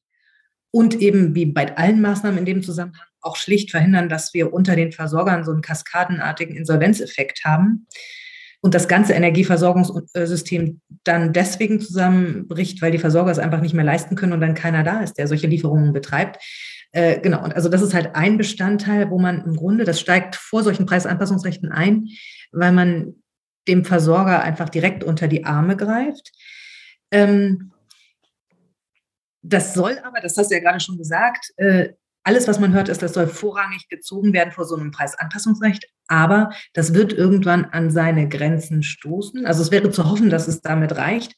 und 0.71 0.95
eben 0.95 1.34
wie 1.34 1.45
bei 1.45 1.78
allen 1.78 2.02
Maßnahmen 2.02 2.39
in 2.39 2.45
dem 2.45 2.62
Zusammenhang 2.62 3.08
auch 3.21 3.38
schlicht 3.38 3.71
verhindern, 3.71 4.10
dass 4.10 4.34
wir 4.34 4.54
unter 4.54 4.75
den 4.75 4.91
Versorgern 4.91 5.45
so 5.45 5.52
einen 5.52 5.62
kaskadenartigen 5.62 6.58
Insolvenzeffekt 6.58 7.45
haben 7.45 7.88
und 8.62 8.73
das 8.73 8.89
ganze 8.89 9.13
Energieversorgungssystem 9.13 10.82
dann 11.06 11.32
deswegen 11.32 11.80
zusammenbricht, 11.80 12.82
weil 12.82 12.91
die 12.91 12.97
Versorger 12.97 13.32
es 13.32 13.39
einfach 13.39 13.62
nicht 13.62 13.73
mehr 13.73 13.86
leisten 13.86 14.15
können 14.15 14.34
und 14.34 14.41
dann 14.41 14.56
keiner 14.56 14.84
da 14.84 14.99
ist, 14.99 15.17
der 15.17 15.28
solche 15.28 15.47
Lieferungen 15.47 15.93
betreibt. 15.93 16.43
Äh, 16.91 17.19
genau, 17.19 17.43
und 17.43 17.56
also 17.56 17.69
das 17.69 17.82
ist 17.82 17.93
halt 17.93 18.15
ein 18.15 18.38
Bestandteil, 18.38 19.10
wo 19.10 19.19
man 19.19 19.43
im 19.45 19.56
Grunde, 19.56 19.84
das 19.84 19.99
steigt 19.99 20.36
vor 20.36 20.63
solchen 20.63 20.86
Preisanpassungsrechten 20.86 21.71
ein, 21.71 22.08
weil 22.52 22.71
man 22.71 23.15
dem 23.67 23.86
Versorger 23.86 24.41
einfach 24.41 24.69
direkt 24.69 25.04
unter 25.04 25.28
die 25.28 25.45
Arme 25.45 25.78
greift. 25.78 26.32
Ähm, 27.12 27.71
das 29.41 29.73
soll 29.73 29.99
aber, 29.99 30.19
das 30.21 30.36
hast 30.38 30.49
du 30.49 30.56
ja 30.56 30.62
gerade 30.62 30.80
schon 30.80 30.97
gesagt, 30.97 31.52
äh, 31.58 31.89
alles, 32.23 32.47
was 32.47 32.60
man 32.60 32.73
hört, 32.73 32.89
ist, 32.89 33.02
das 33.02 33.13
soll 33.13 33.28
vorrangig 33.28 33.88
gezogen 33.88 34.34
werden 34.34 34.52
vor 34.52 34.65
so 34.65 34.75
einem 34.75 34.91
Preisanpassungsrecht. 34.91 35.88
Aber 36.08 36.52
das 36.73 36.93
wird 36.93 37.13
irgendwann 37.13 37.65
an 37.65 37.89
seine 37.91 38.28
Grenzen 38.28 38.84
stoßen. 38.84 39.45
Also 39.45 39.62
es 39.62 39.71
wäre 39.71 39.89
zu 39.89 40.10
hoffen, 40.10 40.30
dass 40.30 40.47
es 40.47 40.62
damit 40.62 40.95
reicht. 40.95 41.36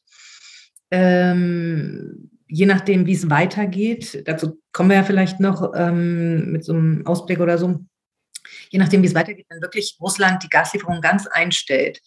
Ähm, 0.90 2.32
je 2.52 2.66
nachdem, 2.66 3.06
wie 3.06 3.14
es 3.14 3.30
weitergeht, 3.30 4.24
dazu 4.26 4.60
kommen 4.74 4.90
wir 4.90 4.98
ja 4.98 5.04
vielleicht 5.04 5.40
noch 5.40 5.72
ähm, 5.74 6.52
mit 6.52 6.66
so 6.66 6.74
einem 6.74 7.06
Ausblick 7.08 7.40
oder 7.40 7.58
so. 7.58 7.80
Je 8.70 8.80
nachdem, 8.80 9.02
wie 9.02 9.08
es 9.08 9.16
weitergeht, 9.16 9.46
wenn 9.50 9.62
wirklich 9.62 9.98
Russland 10.02 10.44
die 10.44 10.50
Gaslieferung 10.50 11.00
ganz 11.02 11.28
einstellt, 11.28 12.02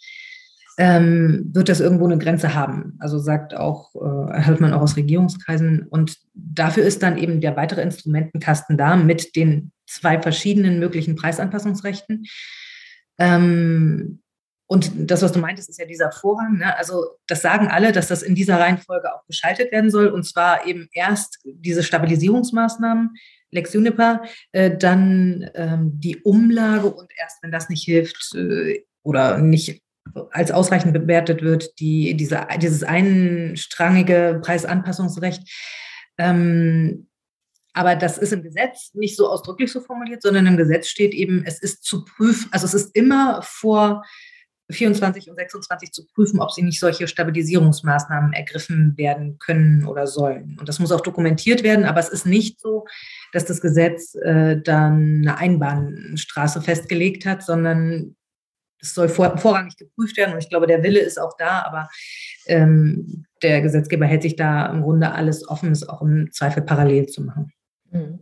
ähm, 0.76 1.50
wird 1.52 1.68
das 1.68 1.80
irgendwo 1.80 2.04
eine 2.04 2.18
Grenze 2.18 2.54
haben. 2.54 2.96
Also 2.98 3.18
sagt 3.18 3.56
auch, 3.56 3.94
äh, 3.94 4.44
hört 4.44 4.60
man 4.60 4.74
auch 4.74 4.82
aus 4.82 4.96
Regierungskreisen. 4.96 5.86
Und 5.88 6.18
dafür 6.34 6.84
ist 6.84 7.02
dann 7.02 7.16
eben 7.16 7.40
der 7.40 7.56
weitere 7.56 7.82
Instrumentenkasten 7.82 8.76
da 8.76 8.96
mit 8.96 9.36
den 9.36 9.72
zwei 9.86 10.20
verschiedenen 10.20 10.78
möglichen 10.78 11.16
Preisanpassungsrechten. 11.16 12.26
Ähm, 13.18 14.20
und 14.66 14.92
das, 15.10 15.22
was 15.22 15.32
du 15.32 15.38
meintest, 15.38 15.68
ist 15.68 15.78
ja 15.78 15.84
dieser 15.84 16.10
Vorrang. 16.10 16.58
Ne? 16.58 16.76
Also 16.76 17.04
das 17.26 17.42
sagen 17.42 17.68
alle, 17.68 17.92
dass 17.92 18.08
das 18.08 18.22
in 18.22 18.34
dieser 18.34 18.58
Reihenfolge 18.58 19.14
auch 19.14 19.26
geschaltet 19.26 19.70
werden 19.72 19.90
soll. 19.90 20.08
Und 20.08 20.24
zwar 20.24 20.66
eben 20.66 20.88
erst 20.92 21.38
diese 21.44 21.82
Stabilisierungsmaßnahmen, 21.82 23.14
Lex 23.50 23.74
Juniper, 23.74 24.22
äh, 24.52 24.76
dann 24.76 25.50
ähm, 25.54 25.92
die 26.00 26.16
Umlage 26.22 26.86
und 26.86 27.10
erst, 27.18 27.42
wenn 27.42 27.52
das 27.52 27.68
nicht 27.68 27.84
hilft 27.84 28.34
äh, 28.34 28.84
oder 29.02 29.38
nicht 29.38 29.82
als 30.30 30.50
ausreichend 30.50 30.92
bewertet 30.92 31.42
wird, 31.42 31.78
die, 31.78 32.14
diese, 32.14 32.46
dieses 32.60 32.84
einstrangige 32.84 34.40
Preisanpassungsrecht. 34.42 35.42
Ähm, 36.18 37.08
aber 37.74 37.96
das 37.96 38.18
ist 38.18 38.32
im 38.32 38.42
Gesetz 38.42 38.92
nicht 38.94 39.16
so 39.16 39.28
ausdrücklich 39.28 39.70
so 39.72 39.80
formuliert, 39.80 40.22
sondern 40.22 40.46
im 40.46 40.56
Gesetz 40.56 40.88
steht 40.88 41.12
eben, 41.12 41.44
es 41.44 41.58
ist 41.58 41.84
zu 41.84 42.04
prüfen, 42.04 42.48
also 42.52 42.66
es 42.66 42.74
ist 42.74 42.94
immer 42.94 43.42
vor 43.42 44.04
24 44.70 45.28
und 45.28 45.36
26 45.36 45.92
zu 45.92 46.06
prüfen, 46.06 46.40
ob 46.40 46.50
sie 46.50 46.62
nicht 46.62 46.80
solche 46.80 47.06
Stabilisierungsmaßnahmen 47.06 48.32
ergriffen 48.32 48.96
werden 48.96 49.38
können 49.38 49.84
oder 49.84 50.06
sollen. 50.06 50.56
Und 50.58 50.68
das 50.68 50.78
muss 50.78 50.92
auch 50.92 51.02
dokumentiert 51.02 51.62
werden, 51.62 51.84
aber 51.84 52.00
es 52.00 52.08
ist 52.08 52.24
nicht 52.24 52.60
so, 52.60 52.86
dass 53.32 53.44
das 53.44 53.60
Gesetz 53.60 54.14
äh, 54.14 54.60
dann 54.60 55.22
eine 55.22 55.36
Einbahnstraße 55.36 56.62
festgelegt 56.62 57.26
hat, 57.26 57.42
sondern 57.42 58.16
es 58.80 58.94
soll 58.94 59.08
vor, 59.08 59.36
vorrangig 59.38 59.76
geprüft 59.76 60.16
werden 60.16 60.32
und 60.32 60.38
ich 60.38 60.48
glaube, 60.48 60.66
der 60.66 60.82
Wille 60.82 61.00
ist 61.00 61.18
auch 61.18 61.36
da, 61.38 61.62
aber 61.62 61.88
ähm, 62.46 63.26
der 63.42 63.60
Gesetzgeber 63.62 64.06
hält 64.06 64.22
sich 64.22 64.36
da 64.36 64.66
im 64.66 64.82
Grunde 64.82 65.12
alles 65.12 65.48
offen, 65.48 65.72
es 65.72 65.88
auch 65.88 66.02
im 66.02 66.30
Zweifel 66.32 66.62
parallel 66.62 67.06
zu 67.06 67.22
machen. 67.22 67.52
Mhm. 67.90 68.20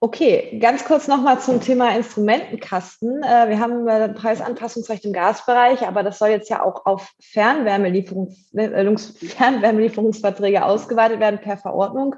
Okay, 0.00 0.60
ganz 0.60 0.84
kurz 0.84 1.08
nochmal 1.08 1.40
zum 1.40 1.60
Thema 1.60 1.96
Instrumentenkasten. 1.96 3.20
Äh, 3.24 3.48
wir 3.48 3.58
haben 3.58 3.88
äh, 3.88 4.08
Preisanpassungsrecht 4.10 5.04
im 5.04 5.12
Gasbereich, 5.12 5.88
aber 5.88 6.04
das 6.04 6.20
soll 6.20 6.28
jetzt 6.28 6.48
ja 6.48 6.62
auch 6.62 6.86
auf 6.86 7.10
Fernwärmelieferungs 7.20 9.18
Fernwärmelieferungsverträge 9.18 10.64
ausgeweitet 10.64 11.18
werden 11.18 11.40
per 11.40 11.56
Verordnung. 11.56 12.14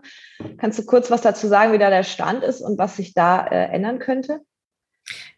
Kannst 0.59 0.79
du 0.79 0.85
kurz 0.85 1.11
was 1.11 1.23
dazu 1.23 1.47
sagen, 1.47 1.73
wie 1.73 1.79
da 1.79 1.89
der 1.89 2.03
Stand 2.03 2.45
ist 2.45 2.61
und 2.61 2.79
was 2.79 2.97
sich 2.97 3.15
da 3.15 3.47
äh, 3.47 3.73
ändern 3.73 3.99
könnte? 3.99 4.41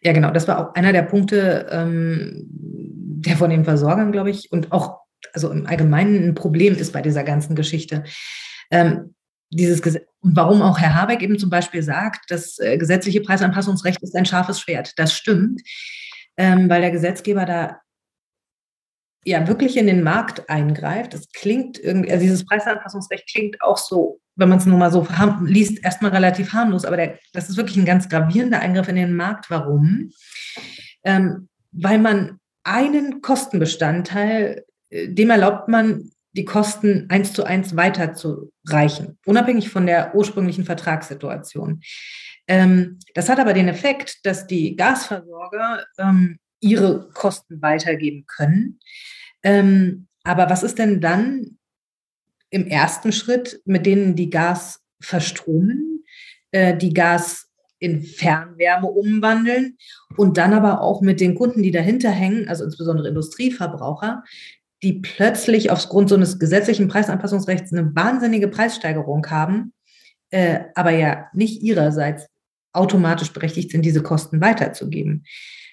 Ja, 0.01 0.11
genau. 0.11 0.31
Das 0.31 0.45
war 0.45 0.59
auch 0.59 0.75
einer 0.75 0.91
der 0.91 1.03
Punkte, 1.03 1.67
ähm, 1.71 2.43
der 2.49 3.37
von 3.37 3.51
den 3.51 3.63
Versorgern, 3.63 4.11
glaube 4.11 4.31
ich, 4.31 4.51
und 4.51 4.73
auch 4.73 4.99
also 5.31 5.49
im 5.49 5.65
Allgemeinen 5.65 6.27
ein 6.27 6.35
Problem 6.35 6.75
ist 6.75 6.91
bei 6.91 7.01
dieser 7.01 7.23
ganzen 7.23 7.55
Geschichte. 7.55 8.03
Ähm, 8.69 9.15
dieses 9.55 9.81
und 10.21 10.35
warum 10.35 10.61
auch 10.61 10.79
Herr 10.79 10.95
Habeck 10.95 11.21
eben 11.21 11.39
zum 11.39 11.49
Beispiel 11.49 11.83
sagt, 11.83 12.29
das 12.29 12.59
äh, 12.59 12.77
gesetzliche 12.77 13.21
Preisanpassungsrecht 13.21 14.01
ist 14.01 14.15
ein 14.15 14.25
scharfes 14.25 14.59
Schwert. 14.59 14.93
Das 14.97 15.13
stimmt, 15.13 15.61
ähm, 16.37 16.69
weil 16.69 16.81
der 16.81 16.91
Gesetzgeber 16.91 17.45
da 17.45 17.79
ja 19.25 19.47
wirklich 19.47 19.77
in 19.77 19.87
den 19.87 20.03
Markt 20.03 20.49
eingreift. 20.49 21.13
Das 21.13 21.29
klingt 21.31 21.79
irgendwie, 21.79 22.11
also 22.11 22.23
dieses 22.23 22.45
Preisanpassungsrecht 22.45 23.29
klingt 23.29 23.61
auch 23.61 23.77
so 23.77 24.19
wenn 24.35 24.49
man 24.49 24.57
es 24.57 24.65
nur 24.65 24.77
mal 24.77 24.91
so 24.91 25.07
liest, 25.45 25.83
erstmal 25.83 26.11
relativ 26.11 26.53
harmlos, 26.53 26.85
aber 26.85 26.97
der, 26.97 27.19
das 27.33 27.49
ist 27.49 27.57
wirklich 27.57 27.77
ein 27.77 27.85
ganz 27.85 28.09
gravierender 28.09 28.59
Eingriff 28.59 28.87
in 28.87 28.95
den 28.95 29.15
Markt. 29.15 29.49
Warum? 29.49 30.11
Ähm, 31.03 31.49
weil 31.71 31.99
man 31.99 32.39
einen 32.63 33.21
Kostenbestandteil, 33.21 34.65
äh, 34.89 35.09
dem 35.09 35.29
erlaubt 35.29 35.67
man, 35.67 36.09
die 36.33 36.45
Kosten 36.45 37.05
eins 37.09 37.33
zu 37.33 37.43
eins 37.43 37.75
weiterzureichen, 37.75 39.17
unabhängig 39.25 39.69
von 39.69 39.85
der 39.85 40.15
ursprünglichen 40.15 40.65
Vertragssituation. 40.65 41.81
Ähm, 42.47 42.99
das 43.13 43.29
hat 43.29 43.39
aber 43.39 43.53
den 43.53 43.67
Effekt, 43.67 44.25
dass 44.25 44.47
die 44.47 44.75
Gasversorger 44.75 45.85
ähm, 45.97 46.39
ihre 46.59 47.09
Kosten 47.13 47.61
weitergeben 47.61 48.25
können. 48.27 48.79
Ähm, 49.43 50.07
aber 50.23 50.49
was 50.49 50.63
ist 50.63 50.79
denn 50.79 51.01
dann, 51.01 51.57
im 52.49 52.67
ersten 52.67 53.11
Schritt 53.11 53.61
mit 53.65 53.87
denen, 53.87 54.15
die 54.15 54.29
Gas 54.29 54.81
verstromen, 55.01 56.03
äh, 56.51 56.77
die 56.77 56.93
Gas 56.93 57.49
in 57.79 58.03
Fernwärme 58.03 58.87
umwandeln 58.87 59.77
und 60.17 60.37
dann 60.37 60.53
aber 60.53 60.81
auch 60.81 61.01
mit 61.01 61.19
den 61.19 61.33
Kunden, 61.35 61.63
die 61.63 61.71
dahinter 61.71 62.11
hängen, 62.11 62.47
also 62.47 62.63
insbesondere 62.63 63.09
Industrieverbraucher, 63.09 64.23
die 64.83 64.93
plötzlich 64.93 65.71
aufgrund 65.71 66.09
so 66.09 66.15
eines 66.15 66.39
gesetzlichen 66.39 66.89
Preisanpassungsrechts 66.89 67.71
eine 67.71 67.95
wahnsinnige 67.95 68.49
Preissteigerung 68.49 69.25
haben, 69.29 69.73
äh, 70.29 70.59
aber 70.75 70.91
ja 70.91 71.27
nicht 71.33 71.63
ihrerseits 71.63 72.27
automatisch 72.73 73.31
berechtigt 73.31 73.71
sind, 73.71 73.83
diese 73.83 74.03
Kosten 74.03 74.41
weiterzugeben. 74.41 75.25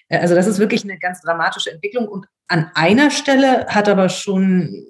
Äh, 0.07 0.19
also 0.19 0.33
das 0.33 0.47
ist 0.47 0.59
wirklich 0.59 0.83
eine 0.83 0.97
ganz 0.97 1.21
dramatische 1.21 1.71
Entwicklung. 1.71 2.07
Und 2.07 2.25
an 2.47 2.71
einer 2.73 3.11
Stelle 3.11 3.65
hat 3.67 3.89
aber 3.89 4.07
schon, 4.07 4.85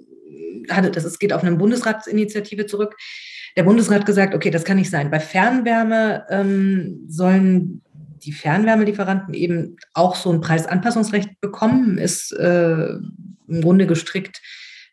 hatte, 0.69 0.91
das 0.91 1.17
geht 1.17 1.33
auf 1.33 1.43
eine 1.43 1.55
Bundesratsinitiative 1.55 2.67
zurück, 2.67 2.95
der 3.57 3.63
Bundesrat 3.63 4.05
gesagt, 4.05 4.35
okay, 4.35 4.51
das 4.51 4.63
kann 4.63 4.77
nicht 4.77 4.91
sein. 4.91 5.11
Bei 5.11 5.19
Fernwärme 5.19 6.25
ähm, 6.29 7.05
sollen 7.09 7.81
die 8.23 8.31
Fernwärmelieferanten 8.31 9.33
eben 9.33 9.77
auch 9.93 10.15
so 10.15 10.31
ein 10.31 10.41
Preisanpassungsrecht 10.41 11.41
bekommen, 11.41 11.97
ist 11.97 12.31
äh, 12.33 12.93
im 13.51 13.61
Grunde 13.61 13.87
gestrickt 13.87 14.41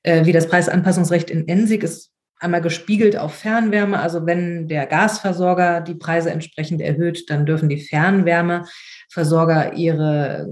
äh, 0.03 0.25
wie 0.25 0.33
das 0.33 0.49
Preisanpassungsrecht 0.49 1.31
in 1.31 1.49
Ensig 1.49 1.83
ist 1.83 2.13
einmal 2.41 2.63
gespiegelt 2.63 3.17
auf 3.17 3.35
Fernwärme. 3.35 3.99
Also 4.01 4.27
wenn 4.27 4.69
der 4.69 4.87
Gasversorger 4.87 5.81
die 5.81 5.97
Preise 5.97 6.31
entsprechend 6.31 6.81
erhöht, 6.81 7.29
dann 7.31 7.47
dürfen 7.47 7.69
die 7.69 7.81
Fernwärmeversorger 7.81 9.75
ihre 9.75 10.49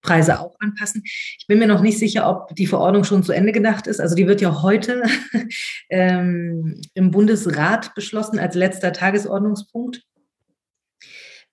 Preise 0.00 0.38
auch 0.38 0.54
anpassen. 0.60 1.02
Ich 1.04 1.46
bin 1.48 1.58
mir 1.58 1.66
noch 1.66 1.80
nicht 1.80 1.98
sicher, 1.98 2.28
ob 2.28 2.54
die 2.54 2.66
Verordnung 2.66 3.04
schon 3.04 3.24
zu 3.24 3.32
Ende 3.32 3.52
gedacht 3.52 3.86
ist. 3.86 4.00
Also 4.00 4.14
die 4.14 4.26
wird 4.28 4.40
ja 4.40 4.62
heute 4.62 5.02
ähm, 5.90 6.80
im 6.94 7.10
Bundesrat 7.10 7.94
beschlossen 7.94 8.38
als 8.38 8.54
letzter 8.54 8.92
Tagesordnungspunkt 8.92 10.02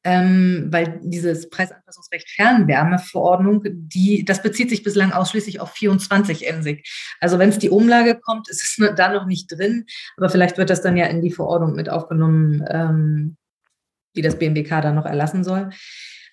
ähm, 0.04 0.68
weil 0.72 1.00
dieses 1.04 1.50
Preisanpassungsrecht 1.50 2.30
Fernwärmeverordnung, 2.30 3.64
die, 3.66 4.26
das 4.26 4.42
bezieht 4.42 4.70
sich 4.70 4.84
bislang 4.84 5.12
ausschließlich 5.12 5.60
auf 5.60 5.72
24 5.72 6.48
Ensig. 6.48 6.90
Also 7.20 7.38
wenn 7.38 7.50
es 7.50 7.60
die 7.60 7.70
Umlage 7.70 8.20
kommt, 8.20 8.50
ist 8.50 8.64
es 8.64 8.94
da 8.96 9.14
noch 9.14 9.26
nicht 9.28 9.52
drin, 9.52 9.86
aber 10.18 10.30
vielleicht 10.30 10.58
wird 10.58 10.70
das 10.70 10.82
dann 10.82 10.98
ja 10.98 11.06
in 11.06 11.22
die 11.22 11.32
Verordnung 11.32 11.76
mit 11.76 11.90
aufgenommen, 11.90 12.66
ähm, 12.70 13.38
die 14.16 14.22
das 14.22 14.38
BMWK 14.38 14.82
dann 14.82 14.96
noch 14.96 15.06
erlassen 15.06 15.44
soll. 15.44 15.70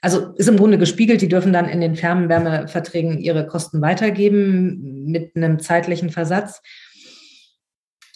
Also 0.01 0.33
ist 0.35 0.49
im 0.49 0.57
Grunde 0.57 0.79
gespiegelt, 0.79 1.21
die 1.21 1.29
dürfen 1.29 1.53
dann 1.53 1.69
in 1.69 1.81
den 1.81 1.97
Fernwärmeverträgen 1.97 3.19
ihre 3.19 3.47
Kosten 3.47 3.81
weitergeben 3.83 5.07
mit 5.07 5.35
einem 5.35 5.59
zeitlichen 5.59 6.11
Versatz. 6.11 6.63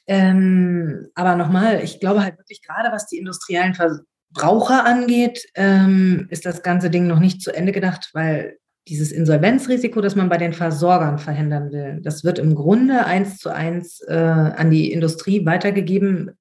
Ähm, 0.06 1.08
aber 1.14 1.36
nochmal, 1.36 1.82
ich 1.82 2.00
glaube 2.00 2.22
halt 2.22 2.38
wirklich 2.38 2.62
gerade, 2.62 2.92
was 2.92 3.06
die 3.06 3.18
industriellen 3.18 3.74
Ver 3.74 4.00
Braucher 4.32 4.84
angeht, 4.84 5.46
ähm, 5.54 6.26
ist 6.30 6.46
das 6.46 6.62
ganze 6.62 6.90
Ding 6.90 7.06
noch 7.06 7.20
nicht 7.20 7.42
zu 7.42 7.54
Ende 7.54 7.72
gedacht, 7.72 8.10
weil 8.12 8.58
dieses 8.88 9.12
Insolvenzrisiko, 9.12 10.00
das 10.00 10.16
man 10.16 10.28
bei 10.28 10.38
den 10.38 10.52
Versorgern 10.52 11.18
verhindern 11.18 11.70
will, 11.70 12.00
das 12.02 12.24
wird 12.24 12.38
im 12.38 12.54
Grunde 12.54 13.04
eins 13.04 13.38
zu 13.38 13.50
eins 13.50 14.00
äh, 14.08 14.14
an 14.14 14.70
die 14.70 14.92
Industrie 14.92 15.46
weitergegeben, 15.46 16.32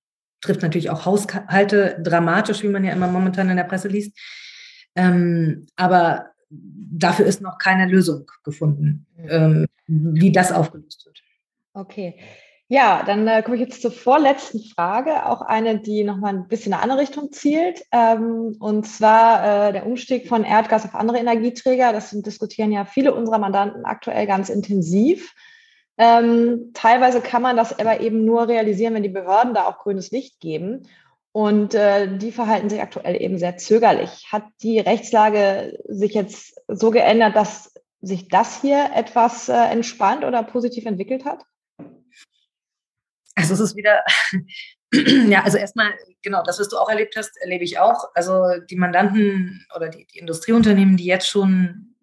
trifft 0.41 0.63
natürlich 0.63 0.89
auch 0.89 1.05
Haushalte 1.05 1.99
dramatisch, 2.01 2.63
wie 2.63 2.69
man 2.69 2.83
ja 2.83 2.93
immer 2.93 3.07
momentan 3.07 3.49
in 3.49 3.57
der 3.57 3.63
Presse 3.63 3.87
liest. 3.87 4.17
Ähm, 4.95 5.67
aber 5.75 6.31
dafür 6.49 7.25
ist 7.25 7.41
noch 7.41 7.57
keine 7.57 7.85
Lösung 7.87 8.29
gefunden, 8.43 9.05
ähm, 9.17 9.67
wie 9.87 10.31
das 10.31 10.51
aufgelöst 10.51 11.05
wird. 11.05 11.21
Okay. 11.73 12.19
Ja, 12.71 13.03
dann 13.05 13.27
äh, 13.27 13.43
komme 13.43 13.57
ich 13.57 13.63
jetzt 13.63 13.81
zur 13.81 13.91
vorletzten 13.91 14.61
Frage, 14.61 15.25
auch 15.25 15.41
eine, 15.41 15.79
die 15.79 16.05
nochmal 16.05 16.33
ein 16.33 16.47
bisschen 16.47 16.67
in 16.71 16.75
eine 16.75 16.83
andere 16.83 16.99
Richtung 16.99 17.33
zielt. 17.33 17.83
Ähm, 17.91 18.55
und 18.61 18.87
zwar 18.87 19.67
äh, 19.67 19.73
der 19.73 19.85
Umstieg 19.85 20.29
von 20.29 20.45
Erdgas 20.45 20.85
auf 20.85 20.95
andere 20.95 21.17
Energieträger. 21.17 21.91
Das 21.91 22.11
diskutieren 22.11 22.71
ja 22.71 22.85
viele 22.85 23.13
unserer 23.13 23.39
Mandanten 23.39 23.83
aktuell 23.83 24.25
ganz 24.25 24.47
intensiv. 24.47 25.35
Ähm, 25.97 26.71
teilweise 26.73 27.19
kann 27.19 27.41
man 27.41 27.57
das 27.57 27.77
aber 27.77 27.99
eben 27.99 28.23
nur 28.23 28.47
realisieren, 28.47 28.93
wenn 28.93 29.03
die 29.03 29.09
Behörden 29.09 29.53
da 29.53 29.67
auch 29.67 29.79
grünes 29.79 30.11
Licht 30.11 30.39
geben. 30.39 30.87
Und 31.33 31.75
äh, 31.75 32.17
die 32.19 32.31
verhalten 32.31 32.69
sich 32.69 32.81
aktuell 32.81 33.21
eben 33.21 33.37
sehr 33.37 33.57
zögerlich. 33.57 34.29
Hat 34.31 34.45
die 34.63 34.79
Rechtslage 34.79 35.77
sich 35.89 36.13
jetzt 36.13 36.57
so 36.69 36.89
geändert, 36.89 37.35
dass 37.35 37.73
sich 37.99 38.29
das 38.29 38.61
hier 38.61 38.91
etwas 38.95 39.49
äh, 39.49 39.55
entspannt 39.55 40.23
oder 40.23 40.41
positiv 40.41 40.85
entwickelt 40.85 41.25
hat? 41.25 41.43
Also 43.35 43.53
es 43.53 43.59
ist 43.59 43.75
wieder, 43.75 44.03
ja, 45.27 45.43
also 45.43 45.57
erstmal, 45.57 45.93
genau, 46.21 46.43
das, 46.43 46.59
was 46.59 46.69
du 46.69 46.77
auch 46.77 46.89
erlebt 46.89 47.15
hast, 47.17 47.37
erlebe 47.41 47.63
ich 47.63 47.79
auch. 47.79 48.09
Also 48.13 48.43
die 48.69 48.75
Mandanten 48.75 49.65
oder 49.75 49.89
die, 49.89 50.05
die 50.05 50.19
Industrieunternehmen, 50.19 50.97
die 50.97 51.05
jetzt 51.05 51.27
schon 51.27 51.95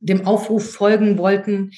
dem 0.00 0.26
Aufruf 0.26 0.72
folgen 0.72 1.16
wollten, 1.18 1.70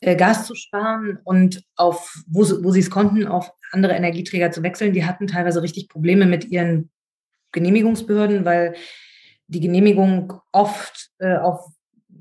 äh, 0.00 0.16
Gas 0.16 0.46
zu 0.46 0.54
sparen 0.54 1.18
und 1.24 1.62
auf, 1.76 2.22
wo, 2.26 2.40
wo 2.62 2.70
sie 2.70 2.80
es 2.80 2.90
konnten, 2.90 3.26
auf 3.26 3.52
andere 3.72 3.92
Energieträger 3.94 4.50
zu 4.50 4.62
wechseln, 4.62 4.92
die 4.92 5.04
hatten 5.04 5.26
teilweise 5.26 5.62
richtig 5.62 5.88
Probleme 5.88 6.26
mit 6.26 6.46
ihren 6.46 6.90
Genehmigungsbehörden, 7.52 8.44
weil 8.44 8.74
die 9.48 9.60
Genehmigung 9.60 10.34
oft 10.52 11.10
äh, 11.18 11.36
auf 11.36 11.60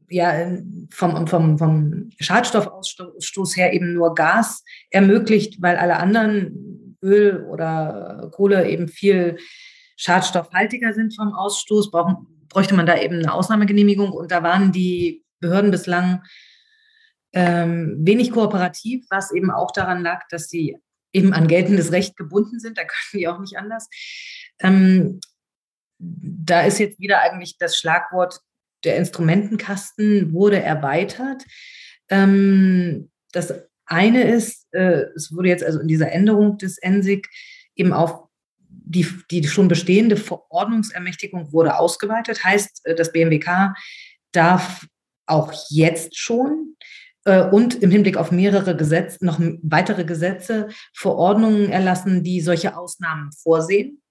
ja, 0.09 0.57
vom, 0.89 1.27
vom, 1.27 1.57
vom 1.57 2.09
Schadstoffausstoß 2.19 3.57
her 3.57 3.73
eben 3.73 3.93
nur 3.93 4.15
Gas 4.15 4.63
ermöglicht, 4.89 5.61
weil 5.61 5.77
alle 5.77 5.97
anderen 5.97 6.97
Öl 7.01 7.45
oder 7.45 8.29
Kohle 8.33 8.67
eben 8.69 8.87
viel 8.87 9.37
schadstoffhaltiger 9.97 10.93
sind 10.93 11.15
vom 11.15 11.33
Ausstoß, 11.33 11.91
brauchen, 11.91 12.27
bräuchte 12.47 12.75
man 12.75 12.85
da 12.85 12.97
eben 12.97 13.19
eine 13.19 13.33
Ausnahmegenehmigung. 13.33 14.11
Und 14.11 14.31
da 14.31 14.43
waren 14.43 14.71
die 14.71 15.23
Behörden 15.39 15.71
bislang 15.71 16.23
ähm, 17.33 17.97
wenig 17.99 18.31
kooperativ, 18.31 19.05
was 19.09 19.31
eben 19.31 19.51
auch 19.51 19.71
daran 19.71 20.03
lag, 20.03 20.27
dass 20.29 20.49
sie 20.49 20.77
eben 21.13 21.33
an 21.33 21.47
geltendes 21.47 21.91
Recht 21.91 22.15
gebunden 22.15 22.59
sind. 22.59 22.77
Da 22.77 22.83
können 22.83 23.21
die 23.21 23.27
auch 23.27 23.39
nicht 23.39 23.57
anders. 23.57 23.89
Ähm, 24.59 25.19
da 25.99 26.61
ist 26.61 26.79
jetzt 26.79 26.99
wieder 26.99 27.21
eigentlich 27.21 27.57
das 27.57 27.75
Schlagwort 27.75 28.39
der 28.83 28.97
Instrumentenkasten 28.97 30.33
wurde 30.33 30.61
erweitert. 30.61 31.43
Ähm, 32.09 33.09
das 33.31 33.53
eine 33.85 34.23
ist, 34.23 34.67
äh, 34.73 35.05
es 35.15 35.33
wurde 35.33 35.49
jetzt 35.49 35.63
also 35.63 35.79
in 35.79 35.87
dieser 35.87 36.11
Änderung 36.11 36.57
des 36.57 36.77
ENSIG 36.77 37.27
eben 37.75 37.93
auf 37.93 38.27
die, 38.69 39.07
die 39.31 39.45
schon 39.47 39.67
bestehende 39.67 40.17
Verordnungsermächtigung 40.17 41.51
wurde 41.51 41.77
ausgeweitet. 41.77 42.43
Heißt, 42.43 42.85
äh, 42.85 42.95
das 42.95 43.11
BMWK 43.11 43.73
darf 44.31 44.87
auch 45.25 45.53
jetzt 45.69 46.17
schon 46.17 46.75
äh, 47.25 47.43
und 47.43 47.75
im 47.75 47.91
Hinblick 47.91 48.17
auf 48.17 48.31
mehrere 48.31 48.75
Gesetze, 48.75 49.23
noch 49.25 49.39
weitere 49.61 50.05
Gesetze, 50.05 50.69
Verordnungen 50.93 51.69
erlassen, 51.69 52.23
die 52.23 52.41
solche 52.41 52.77
Ausnahmen 52.77 53.31
vorsehen. 53.31 54.01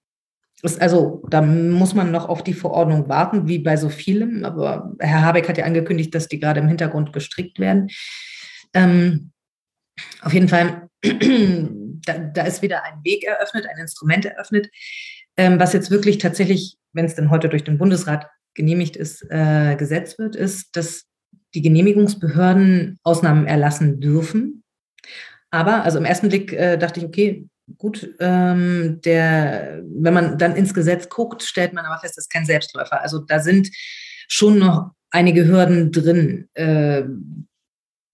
Ist 0.63 0.81
also, 0.81 1.23
da 1.29 1.41
muss 1.41 1.93
man 1.93 2.11
noch 2.11 2.29
auf 2.29 2.43
die 2.43 2.53
Verordnung 2.53 3.07
warten, 3.07 3.47
wie 3.47 3.59
bei 3.59 3.77
so 3.77 3.89
vielem. 3.89 4.43
Aber 4.43 4.93
Herr 4.99 5.21
Habeck 5.21 5.47
hat 5.47 5.57
ja 5.57 5.65
angekündigt, 5.65 6.15
dass 6.15 6.27
die 6.27 6.39
gerade 6.39 6.59
im 6.59 6.67
Hintergrund 6.67 7.13
gestrickt 7.13 7.59
werden. 7.59 7.89
Ähm, 8.73 9.31
auf 10.21 10.33
jeden 10.33 10.49
Fall, 10.49 10.89
da, 11.03 12.17
da, 12.17 12.43
ist 12.43 12.61
wieder 12.61 12.83
ein 12.83 13.03
Weg 13.03 13.23
eröffnet, 13.23 13.67
ein 13.67 13.79
Instrument 13.79 14.25
eröffnet, 14.25 14.69
ähm, 15.37 15.59
was 15.59 15.73
jetzt 15.73 15.91
wirklich 15.91 16.17
tatsächlich, 16.17 16.77
wenn 16.93 17.05
es 17.05 17.15
denn 17.15 17.29
heute 17.29 17.49
durch 17.49 17.63
den 17.63 17.77
Bundesrat 17.77 18.27
genehmigt 18.55 18.95
ist, 18.95 19.23
äh, 19.29 19.75
gesetzt 19.75 20.17
wird, 20.17 20.35
ist, 20.35 20.75
dass 20.75 21.05
die 21.53 21.61
Genehmigungsbehörden 21.61 22.99
Ausnahmen 23.03 23.45
erlassen 23.45 23.99
dürfen. 23.99 24.63
Aber, 25.51 25.83
also 25.83 25.99
im 25.99 26.05
ersten 26.05 26.29
Blick 26.29 26.51
äh, 26.51 26.77
dachte 26.77 26.99
ich, 26.99 27.05
okay, 27.05 27.47
gut, 27.77 28.09
ähm, 28.19 28.99
der, 29.03 29.81
wenn 29.83 30.13
man 30.13 30.37
dann 30.37 30.55
ins 30.55 30.73
Gesetz 30.73 31.09
guckt, 31.09 31.43
stellt 31.43 31.73
man 31.73 31.85
aber 31.85 31.99
fest, 31.99 32.17
das 32.17 32.25
ist 32.25 32.31
kein 32.31 32.45
Selbstläufer. 32.45 33.01
Also 33.01 33.19
da 33.19 33.39
sind 33.39 33.69
schon 34.27 34.59
noch 34.59 34.91
einige 35.11 35.47
Hürden 35.47 35.91
drin. 35.91 36.49
Äh, 36.53 37.03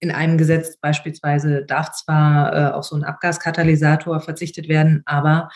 in 0.00 0.10
einem 0.10 0.36
Gesetz 0.36 0.76
beispielsweise 0.76 1.64
darf 1.64 1.92
zwar 1.92 2.52
äh, 2.52 2.72
auf 2.72 2.84
so 2.84 2.94
einen 2.94 3.04
Abgaskatalysator 3.04 4.20
verzichtet 4.20 4.68
werden, 4.68 5.02
aber 5.06 5.48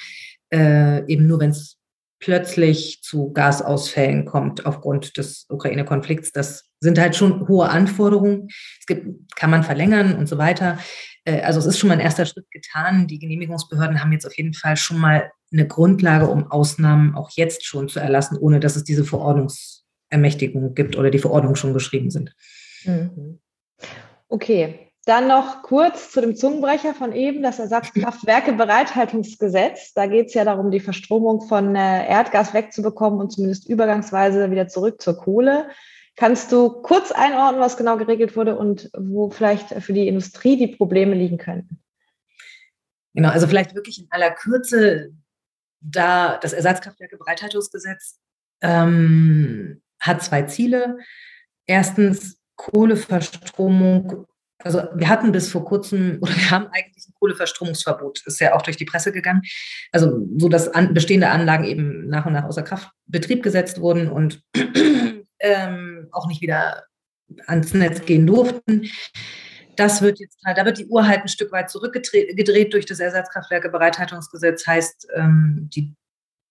äh, 0.50 1.04
eben 1.06 1.26
nur, 1.26 1.40
wenn 1.40 1.50
es 1.50 1.76
plötzlich 2.20 3.02
zu 3.02 3.32
Gasausfällen 3.32 4.24
kommt 4.24 4.66
aufgrund 4.66 5.16
des 5.18 5.46
Ukraine-Konflikts. 5.48 6.32
Das 6.32 6.68
sind 6.80 6.98
halt 6.98 7.14
schon 7.14 7.46
hohe 7.46 7.68
Anforderungen. 7.68 8.48
Es 8.80 8.86
gibt, 8.86 9.36
kann 9.36 9.50
man 9.50 9.62
verlängern 9.62 10.16
und 10.16 10.28
so 10.28 10.38
weiter. 10.38 10.78
Äh, 11.28 11.42
also 11.42 11.60
es 11.60 11.66
ist 11.66 11.78
schon 11.78 11.88
mal 11.88 11.94
ein 11.94 12.00
erster 12.00 12.26
Schritt 12.26 12.50
getan. 12.50 13.06
Die 13.06 13.18
Genehmigungsbehörden 13.18 14.00
haben 14.00 14.12
jetzt 14.12 14.26
auf 14.26 14.36
jeden 14.36 14.54
Fall 14.54 14.76
schon 14.76 14.98
mal 14.98 15.30
eine 15.52 15.66
Grundlage, 15.66 16.28
um 16.28 16.50
Ausnahmen 16.50 17.14
auch 17.14 17.30
jetzt 17.30 17.64
schon 17.64 17.88
zu 17.88 18.00
erlassen, 18.00 18.36
ohne 18.38 18.60
dass 18.60 18.76
es 18.76 18.84
diese 18.84 19.04
Verordnungsermächtigung 19.04 20.74
gibt 20.74 20.96
oder 20.96 21.10
die 21.10 21.18
Verordnungen 21.18 21.56
schon 21.56 21.74
geschrieben 21.74 22.10
sind. 22.10 22.34
Mhm. 22.84 23.40
Okay, 24.28 24.92
dann 25.06 25.28
noch 25.28 25.62
kurz 25.62 26.12
zu 26.12 26.20
dem 26.20 26.36
Zungenbrecher 26.36 26.92
von 26.92 27.14
eben, 27.14 27.42
das 27.42 27.58
Ersatzkraftwerke-Bereithaltungsgesetz. 27.58 29.94
Da 29.94 30.06
geht 30.06 30.26
es 30.26 30.34
ja 30.34 30.44
darum, 30.44 30.70
die 30.70 30.80
Verstromung 30.80 31.40
von 31.40 31.74
äh, 31.74 32.06
Erdgas 32.06 32.52
wegzubekommen 32.52 33.18
und 33.18 33.32
zumindest 33.32 33.70
übergangsweise 33.70 34.50
wieder 34.50 34.68
zurück 34.68 35.00
zur 35.00 35.16
Kohle. 35.16 35.70
Kannst 36.18 36.50
du 36.50 36.70
kurz 36.82 37.12
einordnen, 37.12 37.60
was 37.60 37.76
genau 37.76 37.96
geregelt 37.96 38.34
wurde 38.34 38.58
und 38.58 38.90
wo 38.98 39.30
vielleicht 39.30 39.68
für 39.68 39.92
die 39.92 40.08
Industrie 40.08 40.56
die 40.56 40.66
Probleme 40.66 41.14
liegen 41.14 41.38
könnten? 41.38 41.80
Genau, 43.14 43.28
also 43.28 43.46
vielleicht 43.46 43.76
wirklich 43.76 44.00
in 44.00 44.08
aller 44.10 44.32
Kürze, 44.32 45.12
da 45.80 46.36
das 46.38 46.54
Ersatzkraftwerke-Bereithaltungsgesetz 46.54 48.18
ähm, 48.62 49.80
hat 50.00 50.24
zwei 50.24 50.42
Ziele. 50.42 50.98
Erstens 51.66 52.40
Kohleverstromung. 52.56 54.26
Also 54.64 54.88
wir 54.96 55.08
hatten 55.08 55.30
bis 55.30 55.48
vor 55.52 55.64
kurzem, 55.64 56.18
oder 56.20 56.34
wir 56.34 56.50
haben 56.50 56.66
eigentlich 56.72 57.06
ein 57.08 57.14
Kohleverstromungsverbot, 57.20 58.26
ist 58.26 58.40
ja 58.40 58.56
auch 58.56 58.62
durch 58.62 58.76
die 58.76 58.86
Presse 58.86 59.12
gegangen. 59.12 59.42
Also 59.92 60.26
so, 60.36 60.48
dass 60.48 60.66
an, 60.66 60.94
bestehende 60.94 61.28
Anlagen 61.28 61.62
eben 61.62 62.08
nach 62.08 62.26
und 62.26 62.32
nach 62.32 62.44
außer 62.44 62.64
Kraft 62.64 62.90
Betrieb 63.06 63.44
gesetzt 63.44 63.80
wurden 63.80 64.10
und 64.10 64.42
ähm, 65.40 66.08
auch 66.12 66.26
nicht 66.26 66.40
wieder 66.40 66.84
ans 67.46 67.74
Netz 67.74 68.04
gehen 68.04 68.26
durften. 68.26 68.88
Das 69.76 70.02
wird 70.02 70.18
jetzt 70.18 70.38
halt, 70.44 70.58
da 70.58 70.64
wird 70.64 70.78
die 70.78 70.86
Uhr 70.86 71.06
halt 71.06 71.20
ein 71.20 71.28
Stück 71.28 71.52
weit 71.52 71.70
zurückgedreht 71.70 72.72
durch 72.72 72.86
das 72.86 73.00
Ersatzkraftwerkebereithaltungsgesetz. 73.00 74.66
Heißt, 74.66 75.08
ähm, 75.14 75.70
die 75.72 75.94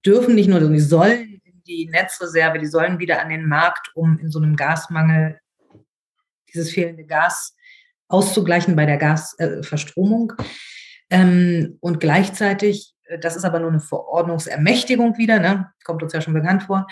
dürfen 0.06 0.36
nicht 0.36 0.47
nur, 0.47 0.60
die 0.60 0.80
sollen 0.80 1.41
in 1.43 1.62
die 1.67 1.88
Netzreserve, 1.88 2.60
die 2.60 2.67
sollen 2.67 3.00
wieder 3.00 3.21
an 3.21 3.30
den 3.30 3.45
Markt, 3.45 3.91
um 3.95 4.17
in 4.19 4.32
so 4.32 4.39
einem 4.39 4.56
Gasmangel 4.56 5.39
dieses 6.54 6.71
fehlende 6.71 7.06
Gas 7.06 7.56
auszugleichen 8.08 8.76
bei 8.76 8.86
der 8.86 8.97
Gasverstromung. 8.97 10.34
Äh, 11.10 11.21
ähm, 11.21 11.78
und 11.82 12.00
gleichzeitig, 12.00 12.93
das 13.22 13.36
ist 13.36 13.46
aber 13.46 13.60
nur 13.60 13.70
eine 13.70 13.80
Verordnungsermächtigung 13.80 15.17
wieder, 15.17 15.39
ne? 15.39 15.72
kommt 15.84 16.04
uns 16.04 16.13
ja 16.13 16.22
schon 16.22 16.34
bekannt 16.34 16.63
vor, 16.63 16.88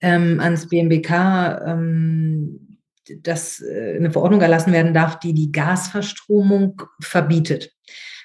ähm, 0.00 0.40
ans 0.40 0.68
BMBK 0.68 1.62
ähm, 1.66 2.76
dass 3.22 3.60
äh, 3.60 3.96
eine 3.96 4.10
Verordnung 4.10 4.40
erlassen 4.40 4.72
werden 4.72 4.94
darf, 4.94 5.18
die 5.18 5.32
die 5.32 5.52
Gasverstromung 5.52 6.82
verbietet. 7.00 7.72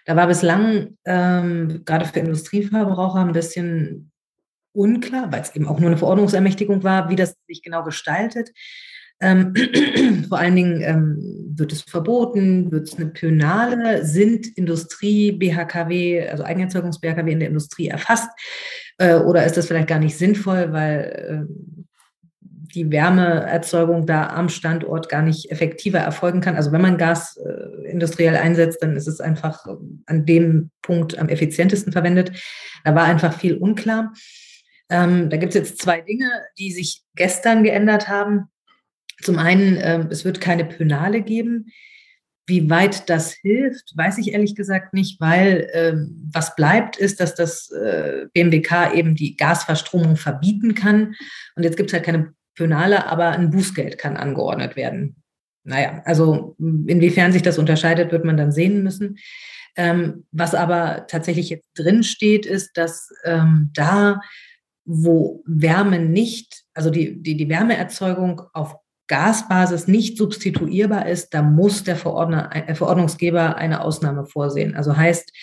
Da 0.05 0.15
war 0.15 0.27
bislang 0.27 0.97
ähm, 1.05 1.83
gerade 1.85 2.05
für 2.05 2.19
Industrieverbraucher 2.19 3.19
ein 3.19 3.33
bisschen 3.33 4.11
unklar, 4.73 5.31
weil 5.31 5.41
es 5.41 5.55
eben 5.55 5.67
auch 5.67 5.79
nur 5.79 5.89
eine 5.89 5.97
Verordnungsermächtigung 5.97 6.83
war, 6.83 7.09
wie 7.09 7.15
das 7.15 7.35
sich 7.47 7.61
genau 7.61 7.83
gestaltet. 7.83 8.51
Ähm, 9.21 9.53
vor 10.29 10.39
allen 10.39 10.55
Dingen 10.55 10.81
ähm, 10.81 11.53
wird 11.55 11.71
es 11.71 11.81
verboten, 11.83 12.71
wird 12.71 12.87
es 12.87 12.97
eine 12.97 13.07
Pönale, 13.07 14.05
sind 14.05 14.47
Industrie, 14.57 15.31
BHKW, 15.31 16.27
also 16.27 16.43
Eigenerzeugungs-BHKW 16.43 17.31
in 17.31 17.39
der 17.39 17.49
Industrie 17.49 17.87
erfasst? 17.87 18.29
Äh, 18.97 19.15
oder 19.15 19.45
ist 19.45 19.57
das 19.57 19.67
vielleicht 19.67 19.87
gar 19.87 19.99
nicht 19.99 20.17
sinnvoll, 20.17 20.73
weil 20.73 21.47
äh, 21.47 21.81
die 22.73 22.91
Wärmeerzeugung 22.91 24.05
da 24.05 24.27
am 24.27 24.49
Standort 24.49 25.09
gar 25.09 25.21
nicht 25.21 25.51
effektiver 25.51 25.99
erfolgen 25.99 26.41
kann. 26.41 26.55
Also 26.55 26.71
wenn 26.71 26.81
man 26.81 26.97
Gas 26.97 27.37
äh, 27.37 27.89
industriell 27.89 28.35
einsetzt, 28.35 28.81
dann 28.81 28.95
ist 28.95 29.07
es 29.07 29.19
einfach 29.19 29.65
an 30.05 30.25
dem 30.25 30.71
Punkt 30.81 31.17
am 31.19 31.29
effizientesten 31.29 31.91
verwendet. 31.91 32.31
Da 32.83 32.95
war 32.95 33.03
einfach 33.03 33.33
viel 33.33 33.57
unklar. 33.57 34.13
Ähm, 34.89 35.29
da 35.29 35.37
gibt 35.37 35.55
es 35.55 35.59
jetzt 35.59 35.81
zwei 35.81 36.01
Dinge, 36.01 36.29
die 36.57 36.71
sich 36.71 37.03
gestern 37.15 37.63
geändert 37.63 38.07
haben. 38.07 38.50
Zum 39.21 39.37
einen, 39.37 39.77
äh, 39.77 40.05
es 40.09 40.25
wird 40.25 40.41
keine 40.41 40.65
Pönale 40.65 41.21
geben. 41.21 41.67
Wie 42.47 42.69
weit 42.69 43.09
das 43.09 43.33
hilft, 43.33 43.95
weiß 43.95 44.17
ich 44.17 44.33
ehrlich 44.33 44.55
gesagt 44.55 44.93
nicht, 44.93 45.21
weil 45.21 45.69
äh, 45.73 45.93
was 46.33 46.55
bleibt, 46.55 46.97
ist, 46.97 47.19
dass 47.19 47.35
das 47.35 47.69
äh, 47.71 48.25
BMWK 48.33 48.93
eben 48.93 49.15
die 49.15 49.37
Gasverstromung 49.37 50.17
verbieten 50.17 50.75
kann. 50.75 51.15
Und 51.55 51.63
jetzt 51.63 51.77
gibt 51.77 51.89
es 51.89 51.93
halt 51.93 52.03
keine 52.03 52.33
Pönale, 52.55 53.07
aber 53.07 53.29
ein 53.29 53.51
Bußgeld 53.51 53.97
kann 53.97 54.17
angeordnet 54.17 54.75
werden. 54.75 55.15
Naja, 55.63 56.01
also 56.05 56.55
inwiefern 56.59 57.31
sich 57.31 57.43
das 57.43 57.59
unterscheidet, 57.59 58.11
wird 58.11 58.25
man 58.25 58.37
dann 58.37 58.51
sehen 58.51 58.83
müssen. 58.83 59.17
Ähm, 59.77 60.25
was 60.31 60.55
aber 60.55 61.05
tatsächlich 61.07 61.49
jetzt 61.49 61.69
drin 61.75 62.03
steht, 62.03 62.45
ist, 62.45 62.71
dass 62.75 63.09
ähm, 63.23 63.69
da, 63.73 64.19
wo 64.85 65.43
Wärme 65.45 65.99
nicht, 65.99 66.63
also 66.73 66.89
die, 66.89 67.21
die, 67.21 67.37
die 67.37 67.47
Wärmeerzeugung 67.47 68.41
auf 68.53 68.75
Gasbasis 69.11 69.89
nicht 69.89 70.17
substituierbar 70.17 71.05
ist, 71.05 71.33
da 71.33 71.41
muss 71.41 71.83
der 71.83 71.95
äh, 71.95 72.75
Verordnungsgeber 72.75 73.57
eine 73.57 73.81
Ausnahme 73.81 74.25
vorsehen. 74.25 74.73
Also 74.73 74.95
heißt, 74.95 75.33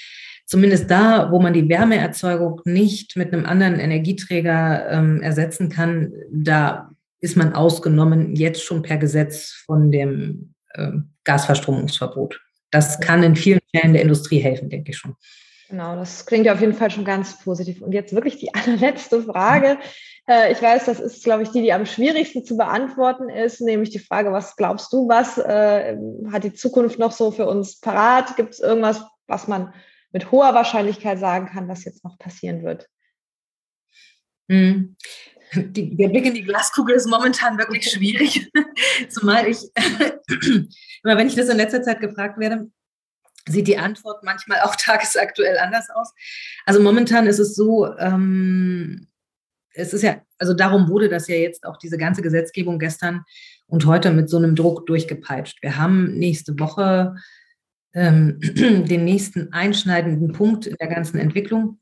zumindest 0.47 0.91
da, 0.91 1.31
wo 1.31 1.39
man 1.39 1.53
die 1.53 1.69
Wärmeerzeugung 1.69 2.63
nicht 2.65 3.15
mit 3.17 3.35
einem 3.35 3.45
anderen 3.45 3.79
Energieträger 3.79 4.89
ähm, 4.91 5.21
ersetzen 5.21 5.69
kann, 5.69 6.15
da 6.33 6.91
ist 7.21 7.37
man 7.37 7.53
ausgenommen 7.53 8.35
jetzt 8.35 8.65
schon 8.65 8.81
per 8.81 8.97
Gesetz 8.97 9.63
von 9.67 9.93
dem 9.93 10.55
äh, 10.73 10.93
Gasverstromungsverbot. 11.25 12.41
Das 12.71 13.01
kann 13.01 13.23
in 13.23 13.37
vielen 13.37 13.61
Fällen 13.77 13.93
der 13.93 14.03
Industrie 14.03 14.39
helfen, 14.39 14.71
denke 14.71 14.93
ich 14.93 14.97
schon. 14.97 15.15
Genau, 15.69 15.95
das 15.97 16.25
klingt 16.25 16.47
ja 16.47 16.55
auf 16.55 16.61
jeden 16.63 16.73
Fall 16.73 16.91
schon 16.91 17.05
ganz 17.05 17.39
positiv. 17.41 17.83
Und 17.83 17.93
jetzt 17.93 18.15
wirklich 18.15 18.39
die 18.39 18.55
allerletzte 18.55 19.23
Frage. 19.23 19.77
Äh, 20.29 20.53
ich 20.53 20.61
weiß, 20.61 20.85
das 20.85 21.01
ist, 21.01 21.25
glaube 21.25 21.43
ich, 21.43 21.51
die, 21.51 21.63
die 21.63 21.73
am 21.73 21.87
schwierigsten 21.87 22.45
zu 22.45 22.57
beantworten 22.57 23.29
ist, 23.29 23.61
nämlich 23.61 23.91
die 23.91 23.99
Frage, 23.99 24.33
was 24.33 24.57
glaubst 24.57 24.93
du, 24.93 25.09
was 25.09 25.39
äh, 25.39 25.97
hat 26.31 26.45
die 26.45 26.55
Zukunft 26.55 26.99
noch 26.99 27.13
so 27.13 27.31
für 27.31 27.47
uns 27.47 27.81
parat? 27.81 28.37
Gibt 28.37 28.55
es 28.55 28.61
irgendwas, 28.61 29.03
was 29.27 29.49
man 29.49 29.73
mit 30.13 30.31
hoher 30.31 30.55
Wahrscheinlichkeit 30.55 31.19
sagen 31.19 31.47
kann, 31.47 31.69
was 31.69 31.85
jetzt 31.85 32.05
noch 32.05 32.19
passieren 32.19 32.63
wird? 32.63 32.89
Hm 34.49 34.97
die, 35.55 35.97
der 35.97 36.09
Blick 36.09 36.27
in 36.27 36.35
die 36.35 36.45
Glaskugel 36.45 36.97
ist 36.97 37.07
momentan 37.07 37.59
wirklich 37.59 37.91
schwierig. 37.91 38.51
Zumal 39.09 39.47
ich, 39.47 39.59
immer 41.03 41.17
wenn 41.17 41.27
ich 41.27 41.35
das 41.35 41.49
in 41.49 41.57
letzter 41.57 41.83
Zeit 41.83 42.01
gefragt 42.01 42.39
werde, 42.39 42.71
sieht 43.47 43.67
die 43.67 43.79
Antwort 43.79 44.23
manchmal 44.25 44.61
auch 44.61 44.77
tagesaktuell 44.77 45.59
anders 45.59 45.89
aus. 45.91 46.13
Also 46.67 46.81
momentan 46.83 47.27
ist 47.27 47.39
es 47.39 47.55
so, 47.55 47.97
ähm, 47.97 49.09
es 49.79 49.93
ist 49.93 50.03
ja, 50.03 50.21
also 50.39 50.55
darum 50.55 50.89
wurde 50.89 51.09
das 51.09 51.29
ja 51.29 51.37
jetzt 51.37 51.65
auch 51.65 51.77
diese 51.77 51.99
ganze 51.99 52.21
Gesetzgebung 52.21 52.79
gestern 52.79 53.25
und 53.67 53.87
heute 53.87 54.11
mit 54.11 54.29
so 54.29 54.37
einem 54.37 54.57
Druck 54.57 54.87
durchgepeitscht. 54.87 55.63
Wir 55.63 55.77
haben 55.77 56.19
nächste 56.19 56.59
Woche 56.59 57.15
ähm, 57.95 58.39
den 58.41 59.05
nächsten 59.05 59.53
einschneidenden 59.53 60.33
Punkt 60.33 60.67
in 60.67 60.77
der 60.81 60.89
ganzen 60.89 61.19
Entwicklung. 61.19 61.79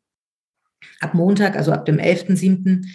Ab 1.01 1.15
Montag, 1.15 1.57
also 1.57 1.73
ab 1.73 1.87
dem 1.87 1.97
11.07., 1.97 2.87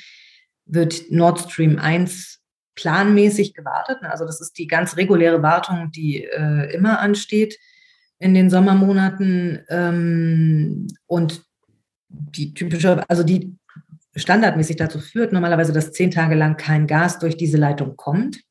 wird 0.65 1.11
Nord 1.11 1.39
Stream 1.39 1.79
1 1.79 2.39
planmäßig 2.75 3.55
gewartet. 3.55 3.97
Also 4.03 4.25
das 4.25 4.39
ist 4.39 4.57
die 4.59 4.67
ganz 4.67 4.97
reguläre 4.97 5.41
Wartung, 5.41 5.91
die 5.91 6.25
äh, 6.25 6.73
immer 6.73 6.99
ansteht 6.99 7.57
in 8.19 8.35
den 8.35 8.51
Sommermonaten. 8.51 9.65
Ähm, 9.67 10.87
und 11.07 11.43
die 12.07 12.53
typische, 12.53 13.03
also 13.09 13.23
die 13.23 13.57
standardmäßig 14.15 14.75
dazu 14.75 14.99
führt, 14.99 15.33
normalerweise, 15.33 15.73
dass 15.73 15.91
zehn 15.91 16.11
Tage 16.11 16.35
lang 16.35 16.57
kein 16.57 16.87
Gas 16.87 17.19
durch 17.19 17.37
diese 17.37 17.57
Leitung 17.57 17.95
kommt. 17.95 18.41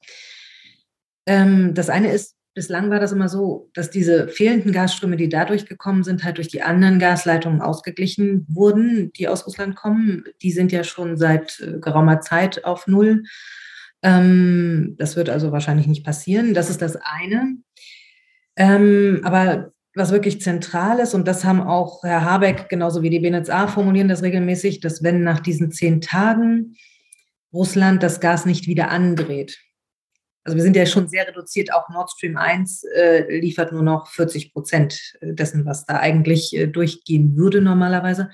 Ähm, 1.26 1.74
das 1.74 1.90
eine 1.90 2.12
ist, 2.12 2.36
bislang 2.54 2.90
war 2.90 2.98
das 2.98 3.12
immer 3.12 3.28
so, 3.28 3.70
dass 3.74 3.90
diese 3.90 4.28
fehlenden 4.28 4.72
Gasströme, 4.72 5.16
die 5.16 5.28
dadurch 5.28 5.66
gekommen 5.66 6.02
sind, 6.02 6.24
halt 6.24 6.38
durch 6.38 6.48
die 6.48 6.62
anderen 6.62 6.98
Gasleitungen 6.98 7.60
ausgeglichen 7.60 8.46
wurden, 8.48 9.12
die 9.12 9.28
aus 9.28 9.46
Russland 9.46 9.76
kommen. 9.76 10.24
Die 10.42 10.50
sind 10.50 10.72
ja 10.72 10.84
schon 10.84 11.16
seit 11.16 11.60
äh, 11.60 11.78
geraumer 11.78 12.20
Zeit 12.20 12.64
auf 12.64 12.86
Null. 12.86 13.24
Ähm, 14.02 14.96
das 14.98 15.16
wird 15.16 15.28
also 15.28 15.52
wahrscheinlich 15.52 15.86
nicht 15.86 16.04
passieren. 16.04 16.54
Das 16.54 16.70
ist 16.70 16.82
das 16.82 16.96
eine. 16.96 17.56
Ähm, 18.56 19.20
aber 19.24 19.72
was 19.94 20.12
wirklich 20.12 20.40
zentral 20.40 21.00
ist, 21.00 21.14
und 21.14 21.26
das 21.26 21.44
haben 21.44 21.60
auch 21.60 22.02
Herr 22.04 22.24
Habeck 22.24 22.68
genauso 22.68 23.02
wie 23.02 23.10
die 23.10 23.20
BNetzA 23.20 23.66
formulieren 23.66 24.08
das 24.08 24.22
regelmäßig, 24.22 24.80
dass 24.80 25.02
wenn 25.02 25.24
nach 25.24 25.40
diesen 25.40 25.72
zehn 25.72 26.00
Tagen 26.00 26.76
Russland 27.52 28.02
das 28.02 28.20
Gas 28.20 28.46
nicht 28.46 28.66
wieder 28.66 28.90
andreht, 28.90 29.58
also 30.44 30.56
wir 30.56 30.62
sind 30.62 30.76
ja 30.76 30.86
schon 30.86 31.08
sehr 31.08 31.28
reduziert, 31.28 31.72
auch 31.72 31.88
Nord 31.90 32.10
Stream 32.10 32.36
1 32.36 32.84
äh, 32.84 33.40
liefert 33.40 33.72
nur 33.72 33.82
noch 33.82 34.08
40 34.08 34.52
Prozent 34.52 35.18
dessen, 35.20 35.66
was 35.66 35.84
da 35.84 35.98
eigentlich 35.98 36.56
äh, 36.56 36.66
durchgehen 36.66 37.36
würde 37.36 37.60
normalerweise. 37.60 38.30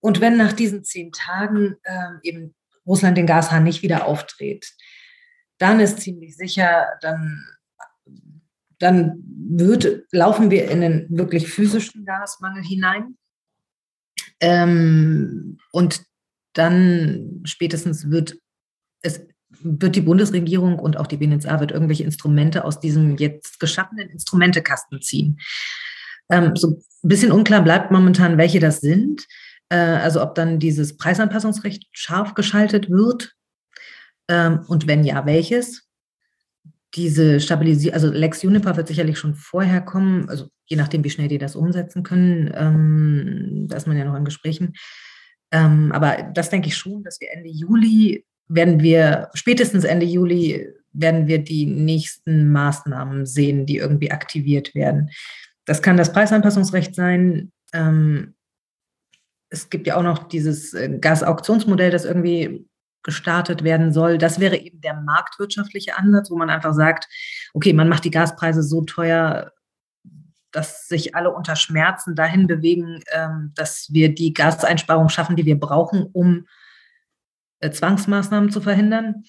Und 0.00 0.20
wenn 0.20 0.36
nach 0.36 0.52
diesen 0.52 0.84
zehn 0.84 1.12
Tagen 1.12 1.76
äh, 1.82 2.08
eben 2.22 2.54
Russland 2.86 3.16
den 3.16 3.26
Gashahn 3.26 3.64
nicht 3.64 3.82
wieder 3.82 4.06
aufdreht, 4.06 4.72
dann 5.58 5.80
ist 5.80 6.00
ziemlich 6.00 6.36
sicher, 6.36 6.88
dann, 7.00 7.44
dann 8.78 9.22
wird, 9.24 10.04
laufen 10.10 10.50
wir 10.50 10.70
in 10.70 10.82
einen 10.82 11.06
wirklich 11.10 11.48
physischen 11.48 12.04
Gasmangel 12.04 12.62
hinein. 12.62 13.16
Ähm, 14.40 15.58
und 15.72 16.02
dann 16.54 17.42
spätestens 17.44 18.10
wird 18.10 18.36
es 19.02 19.26
wird 19.60 19.96
die 19.96 20.00
Bundesregierung 20.00 20.78
und 20.78 20.96
auch 20.96 21.06
die 21.06 21.16
BNetzA 21.16 21.60
wird 21.60 21.70
irgendwelche 21.72 22.04
Instrumente 22.04 22.64
aus 22.64 22.80
diesem 22.80 23.16
jetzt 23.16 23.60
geschaffenen 23.60 24.10
Instrumentekasten 24.10 25.00
ziehen. 25.00 25.38
Ähm, 26.30 26.56
so 26.56 26.70
ein 26.70 27.08
bisschen 27.08 27.32
unklar 27.32 27.62
bleibt 27.62 27.90
momentan, 27.90 28.38
welche 28.38 28.60
das 28.60 28.80
sind. 28.80 29.26
Äh, 29.68 29.76
also 29.76 30.22
ob 30.22 30.34
dann 30.34 30.58
dieses 30.58 30.96
Preisanpassungsrecht 30.96 31.86
scharf 31.92 32.34
geschaltet 32.34 32.90
wird 32.90 33.34
ähm, 34.28 34.64
und 34.66 34.86
wenn 34.86 35.04
ja, 35.04 35.24
welches. 35.26 35.83
Diese 36.94 37.40
Stabilisierung, 37.40 37.94
also 37.94 38.10
Lex 38.10 38.44
Uniper 38.44 38.76
wird 38.76 38.88
sicherlich 38.88 39.18
schon 39.18 39.34
vorher 39.34 39.80
kommen, 39.80 40.28
also 40.28 40.48
je 40.66 40.76
nachdem, 40.76 41.02
wie 41.04 41.10
schnell 41.10 41.28
die 41.28 41.38
das 41.38 41.56
umsetzen 41.56 42.02
können. 42.02 42.52
Ähm, 42.54 43.66
da 43.68 43.76
ist 43.76 43.86
man 43.86 43.96
ja 43.96 44.04
noch 44.04 44.14
in 44.14 44.24
Gesprächen. 44.24 44.74
Ähm, 45.50 45.92
aber 45.92 46.30
das 46.34 46.50
denke 46.50 46.68
ich 46.68 46.76
schon, 46.76 47.02
dass 47.02 47.20
wir 47.20 47.32
Ende 47.32 47.48
Juli 47.48 48.24
werden 48.48 48.80
wir, 48.80 49.30
spätestens 49.34 49.84
Ende 49.84 50.06
Juli, 50.06 50.68
werden 50.92 51.26
wir 51.26 51.38
die 51.38 51.66
nächsten 51.66 52.52
Maßnahmen 52.52 53.26
sehen, 53.26 53.66
die 53.66 53.78
irgendwie 53.78 54.10
aktiviert 54.12 54.74
werden. 54.74 55.10
Das 55.64 55.82
kann 55.82 55.96
das 55.96 56.12
Preisanpassungsrecht 56.12 56.94
sein. 56.94 57.52
Ähm, 57.72 58.34
es 59.50 59.70
gibt 59.70 59.86
ja 59.86 59.96
auch 59.96 60.02
noch 60.02 60.28
dieses 60.28 60.72
äh, 60.74 60.98
Gasauktionsmodell, 61.00 61.90
das 61.90 62.04
irgendwie 62.04 62.66
gestartet 63.04 63.62
werden 63.62 63.92
soll. 63.92 64.18
Das 64.18 64.40
wäre 64.40 64.56
eben 64.56 64.80
der 64.80 64.94
marktwirtschaftliche 64.94 65.96
Ansatz, 65.96 66.30
wo 66.30 66.36
man 66.36 66.50
einfach 66.50 66.72
sagt, 66.72 67.06
okay, 67.52 67.72
man 67.72 67.88
macht 67.88 68.04
die 68.04 68.10
Gaspreise 68.10 68.62
so 68.62 68.82
teuer, 68.82 69.52
dass 70.50 70.88
sich 70.88 71.14
alle 71.14 71.32
unter 71.32 71.56
Schmerzen 71.56 72.14
dahin 72.14 72.46
bewegen, 72.46 73.02
ähm, 73.12 73.52
dass 73.54 73.92
wir 73.92 74.14
die 74.14 74.32
Gaseinsparung 74.32 75.08
schaffen, 75.08 75.36
die 75.36 75.44
wir 75.44 75.58
brauchen, 75.58 76.06
um 76.12 76.46
äh, 77.60 77.70
Zwangsmaßnahmen 77.70 78.50
zu 78.50 78.60
verhindern. 78.60 79.24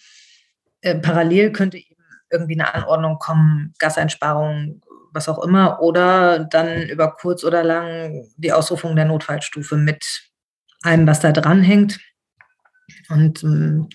Äh, 0.82 0.95
parallel 0.95 1.51
könnte 1.51 1.78
eben 1.78 2.03
irgendwie 2.32 2.59
eine 2.59 2.73
Anordnung 2.73 3.17
kommen, 3.17 3.73
Gaseinsparung, 3.80 4.82
was 5.11 5.30
auch 5.30 5.43
immer, 5.43 5.82
oder 5.82 6.39
dann 6.39 6.84
über 6.84 7.15
kurz 7.15 7.43
oder 7.43 7.63
lang 7.63 8.28
die 8.38 8.53
Ausrufung 8.53 8.95
der 8.95 9.05
Notfallstufe 9.05 9.78
mit 9.78 10.30
allem, 10.84 11.07
was 11.07 11.21
da 11.21 11.32
dranhängt. 11.32 11.99
Und 13.09 13.43
ähm, 13.43 13.89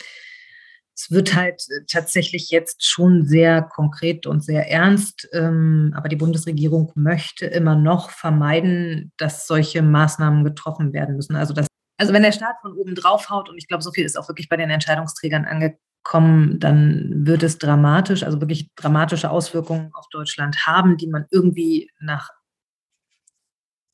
es 1.00 1.10
wird 1.10 1.34
halt 1.34 1.62
tatsächlich 1.88 2.50
jetzt 2.50 2.84
schon 2.84 3.24
sehr 3.24 3.62
konkret 3.62 4.26
und 4.26 4.44
sehr 4.44 4.70
ernst, 4.70 5.28
ähm, 5.32 5.94
aber 5.96 6.08
die 6.10 6.16
Bundesregierung 6.16 6.92
möchte 6.94 7.46
immer 7.46 7.74
noch 7.74 8.10
vermeiden, 8.10 9.10
dass 9.16 9.46
solche 9.46 9.80
Maßnahmen 9.80 10.44
getroffen 10.44 10.92
werden 10.92 11.16
müssen. 11.16 11.36
Also, 11.36 11.54
dass, 11.54 11.66
also 11.96 12.12
wenn 12.12 12.22
der 12.22 12.32
Staat 12.32 12.56
von 12.60 12.74
oben 12.74 12.94
drauf 12.94 13.30
haut, 13.30 13.48
und 13.48 13.56
ich 13.56 13.66
glaube, 13.66 13.82
so 13.82 13.92
viel 13.92 14.04
ist 14.04 14.18
auch 14.18 14.28
wirklich 14.28 14.50
bei 14.50 14.58
den 14.58 14.68
Entscheidungsträgern 14.68 15.46
angekommen, 15.46 16.60
dann 16.60 17.26
wird 17.26 17.42
es 17.44 17.56
dramatisch, 17.56 18.22
also 18.22 18.40
wirklich 18.40 18.68
dramatische 18.74 19.30
Auswirkungen 19.30 19.90
auf 19.94 20.06
Deutschland 20.10 20.66
haben, 20.66 20.98
die 20.98 21.08
man 21.08 21.24
irgendwie 21.30 21.90
nach 21.98 22.28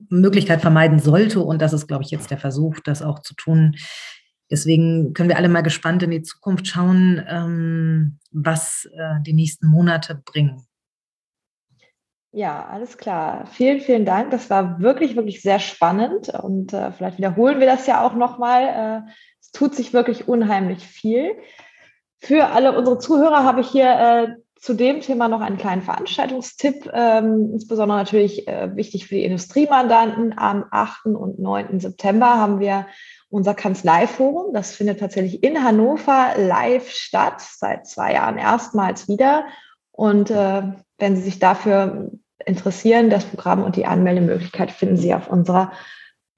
Möglichkeit 0.09 0.61
vermeiden 0.61 0.99
sollte. 0.99 1.41
Und 1.41 1.63
das 1.63 1.73
ist, 1.73 1.87
glaube 1.87 2.03
ich, 2.03 2.11
jetzt 2.11 2.31
der 2.31 2.39
Versuch, 2.39 2.81
das 2.81 3.03
auch 3.03 3.21
zu 3.21 3.35
tun. 3.35 3.77
Deswegen 4.51 5.13
können 5.13 5.29
wir 5.29 5.37
alle 5.37 5.49
mal 5.49 5.63
gespannt 5.63 6.03
in 6.03 6.11
die 6.11 6.23
Zukunft 6.23 6.69
schauen, 6.69 7.25
ähm, 7.29 8.19
was 8.31 8.89
äh, 8.93 9.21
die 9.23 9.33
nächsten 9.33 9.67
Monate 9.67 10.23
bringen. 10.25 10.67
Ja, 12.33 12.67
alles 12.67 12.99
klar. 12.99 13.47
Vielen, 13.47 13.81
vielen 13.81 14.05
Dank. 14.05 14.31
Das 14.31 14.51
war 14.51 14.81
wirklich, 14.81 15.17
wirklich 15.17 15.41
sehr 15.41 15.59
spannend 15.59 16.29
und 16.29 16.73
äh, 16.73 16.93
vielleicht 16.93 17.19
wiederholen 17.19 17.61
wir 17.61 17.67
das 17.67 17.87
ja 17.87 18.05
auch 18.05 18.15
nochmal. 18.15 19.05
Äh, 19.07 19.11
es 19.41 19.53
tut 19.53 19.75
sich 19.75 19.95
wirklich 19.95 20.29
unheimlich 20.29 20.87
viel. 20.87 21.35
Für 22.19 22.49
alle 22.49 22.77
unsere 22.77 22.99
Zuhörer 22.99 23.43
habe 23.43 23.63
ich 23.63 23.69
hier 23.69 23.89
äh, 23.89 24.29
zu 24.61 24.75
dem 24.75 25.01
Thema 25.01 25.29
noch 25.29 25.41
einen 25.41 25.59
kleinen 25.59 25.83
Veranstaltungstipp, 25.83 26.91
ähm, 26.93 27.53
insbesondere 27.53 27.99
natürlich 27.99 28.49
äh, 28.49 28.75
wichtig 28.75 29.07
für 29.07 29.15
die 29.15 29.25
Industriemandanten. 29.25 30.37
Am 30.37 30.65
8. 30.71 31.07
und 31.07 31.39
9. 31.39 31.81
September 31.81 32.37
haben 32.37 32.61
wir 32.61 32.87
unser 33.29 33.55
Kanzleiforum. 33.55 34.53
Das 34.53 34.73
findet 34.73 35.01
tatsächlich 35.01 35.43
in 35.43 35.63
Hannover 35.63 36.35
live 36.37 36.91
statt, 36.91 37.41
seit 37.41 37.87
zwei 37.87 38.15
Jahren 38.15 38.39
erstmals 38.39 39.09
wieder. 39.09 39.47
Und 39.93 40.31
äh, 40.31 40.63
wenn 40.99 41.17
Sie 41.17 41.23
sich 41.23 41.39
dafür 41.39 42.11
interessieren, 42.45 43.11
das 43.11 43.25
Programm 43.25 43.63
und 43.65 43.77
die 43.77 43.87
Anmeldemöglichkeit 43.87 44.71
finden 44.71 44.97
Sie 44.97 45.15
auf 45.15 45.29
unserer 45.29 45.73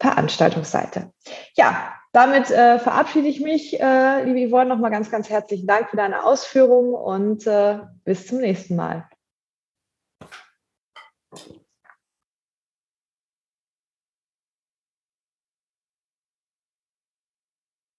Veranstaltungsseite. 0.01 1.13
Ja, 1.55 1.93
damit 2.13 2.51
äh, 2.51 2.79
verabschiede 2.79 3.29
ich 3.29 3.41
mich, 3.41 3.79
äh, 3.81 4.25
liebe 4.25 4.49
Yvonne, 4.49 4.71
nochmal 4.71 4.91
ganz, 4.91 5.11
ganz 5.11 5.29
herzlichen 5.29 5.67
Dank 5.67 5.91
für 5.91 5.97
deine 5.97 6.25
Ausführungen 6.25 6.95
und 6.95 7.47
äh, 7.47 7.81
bis 8.05 8.27
zum 8.27 8.39
nächsten 8.39 8.77
Mal. 8.77 9.09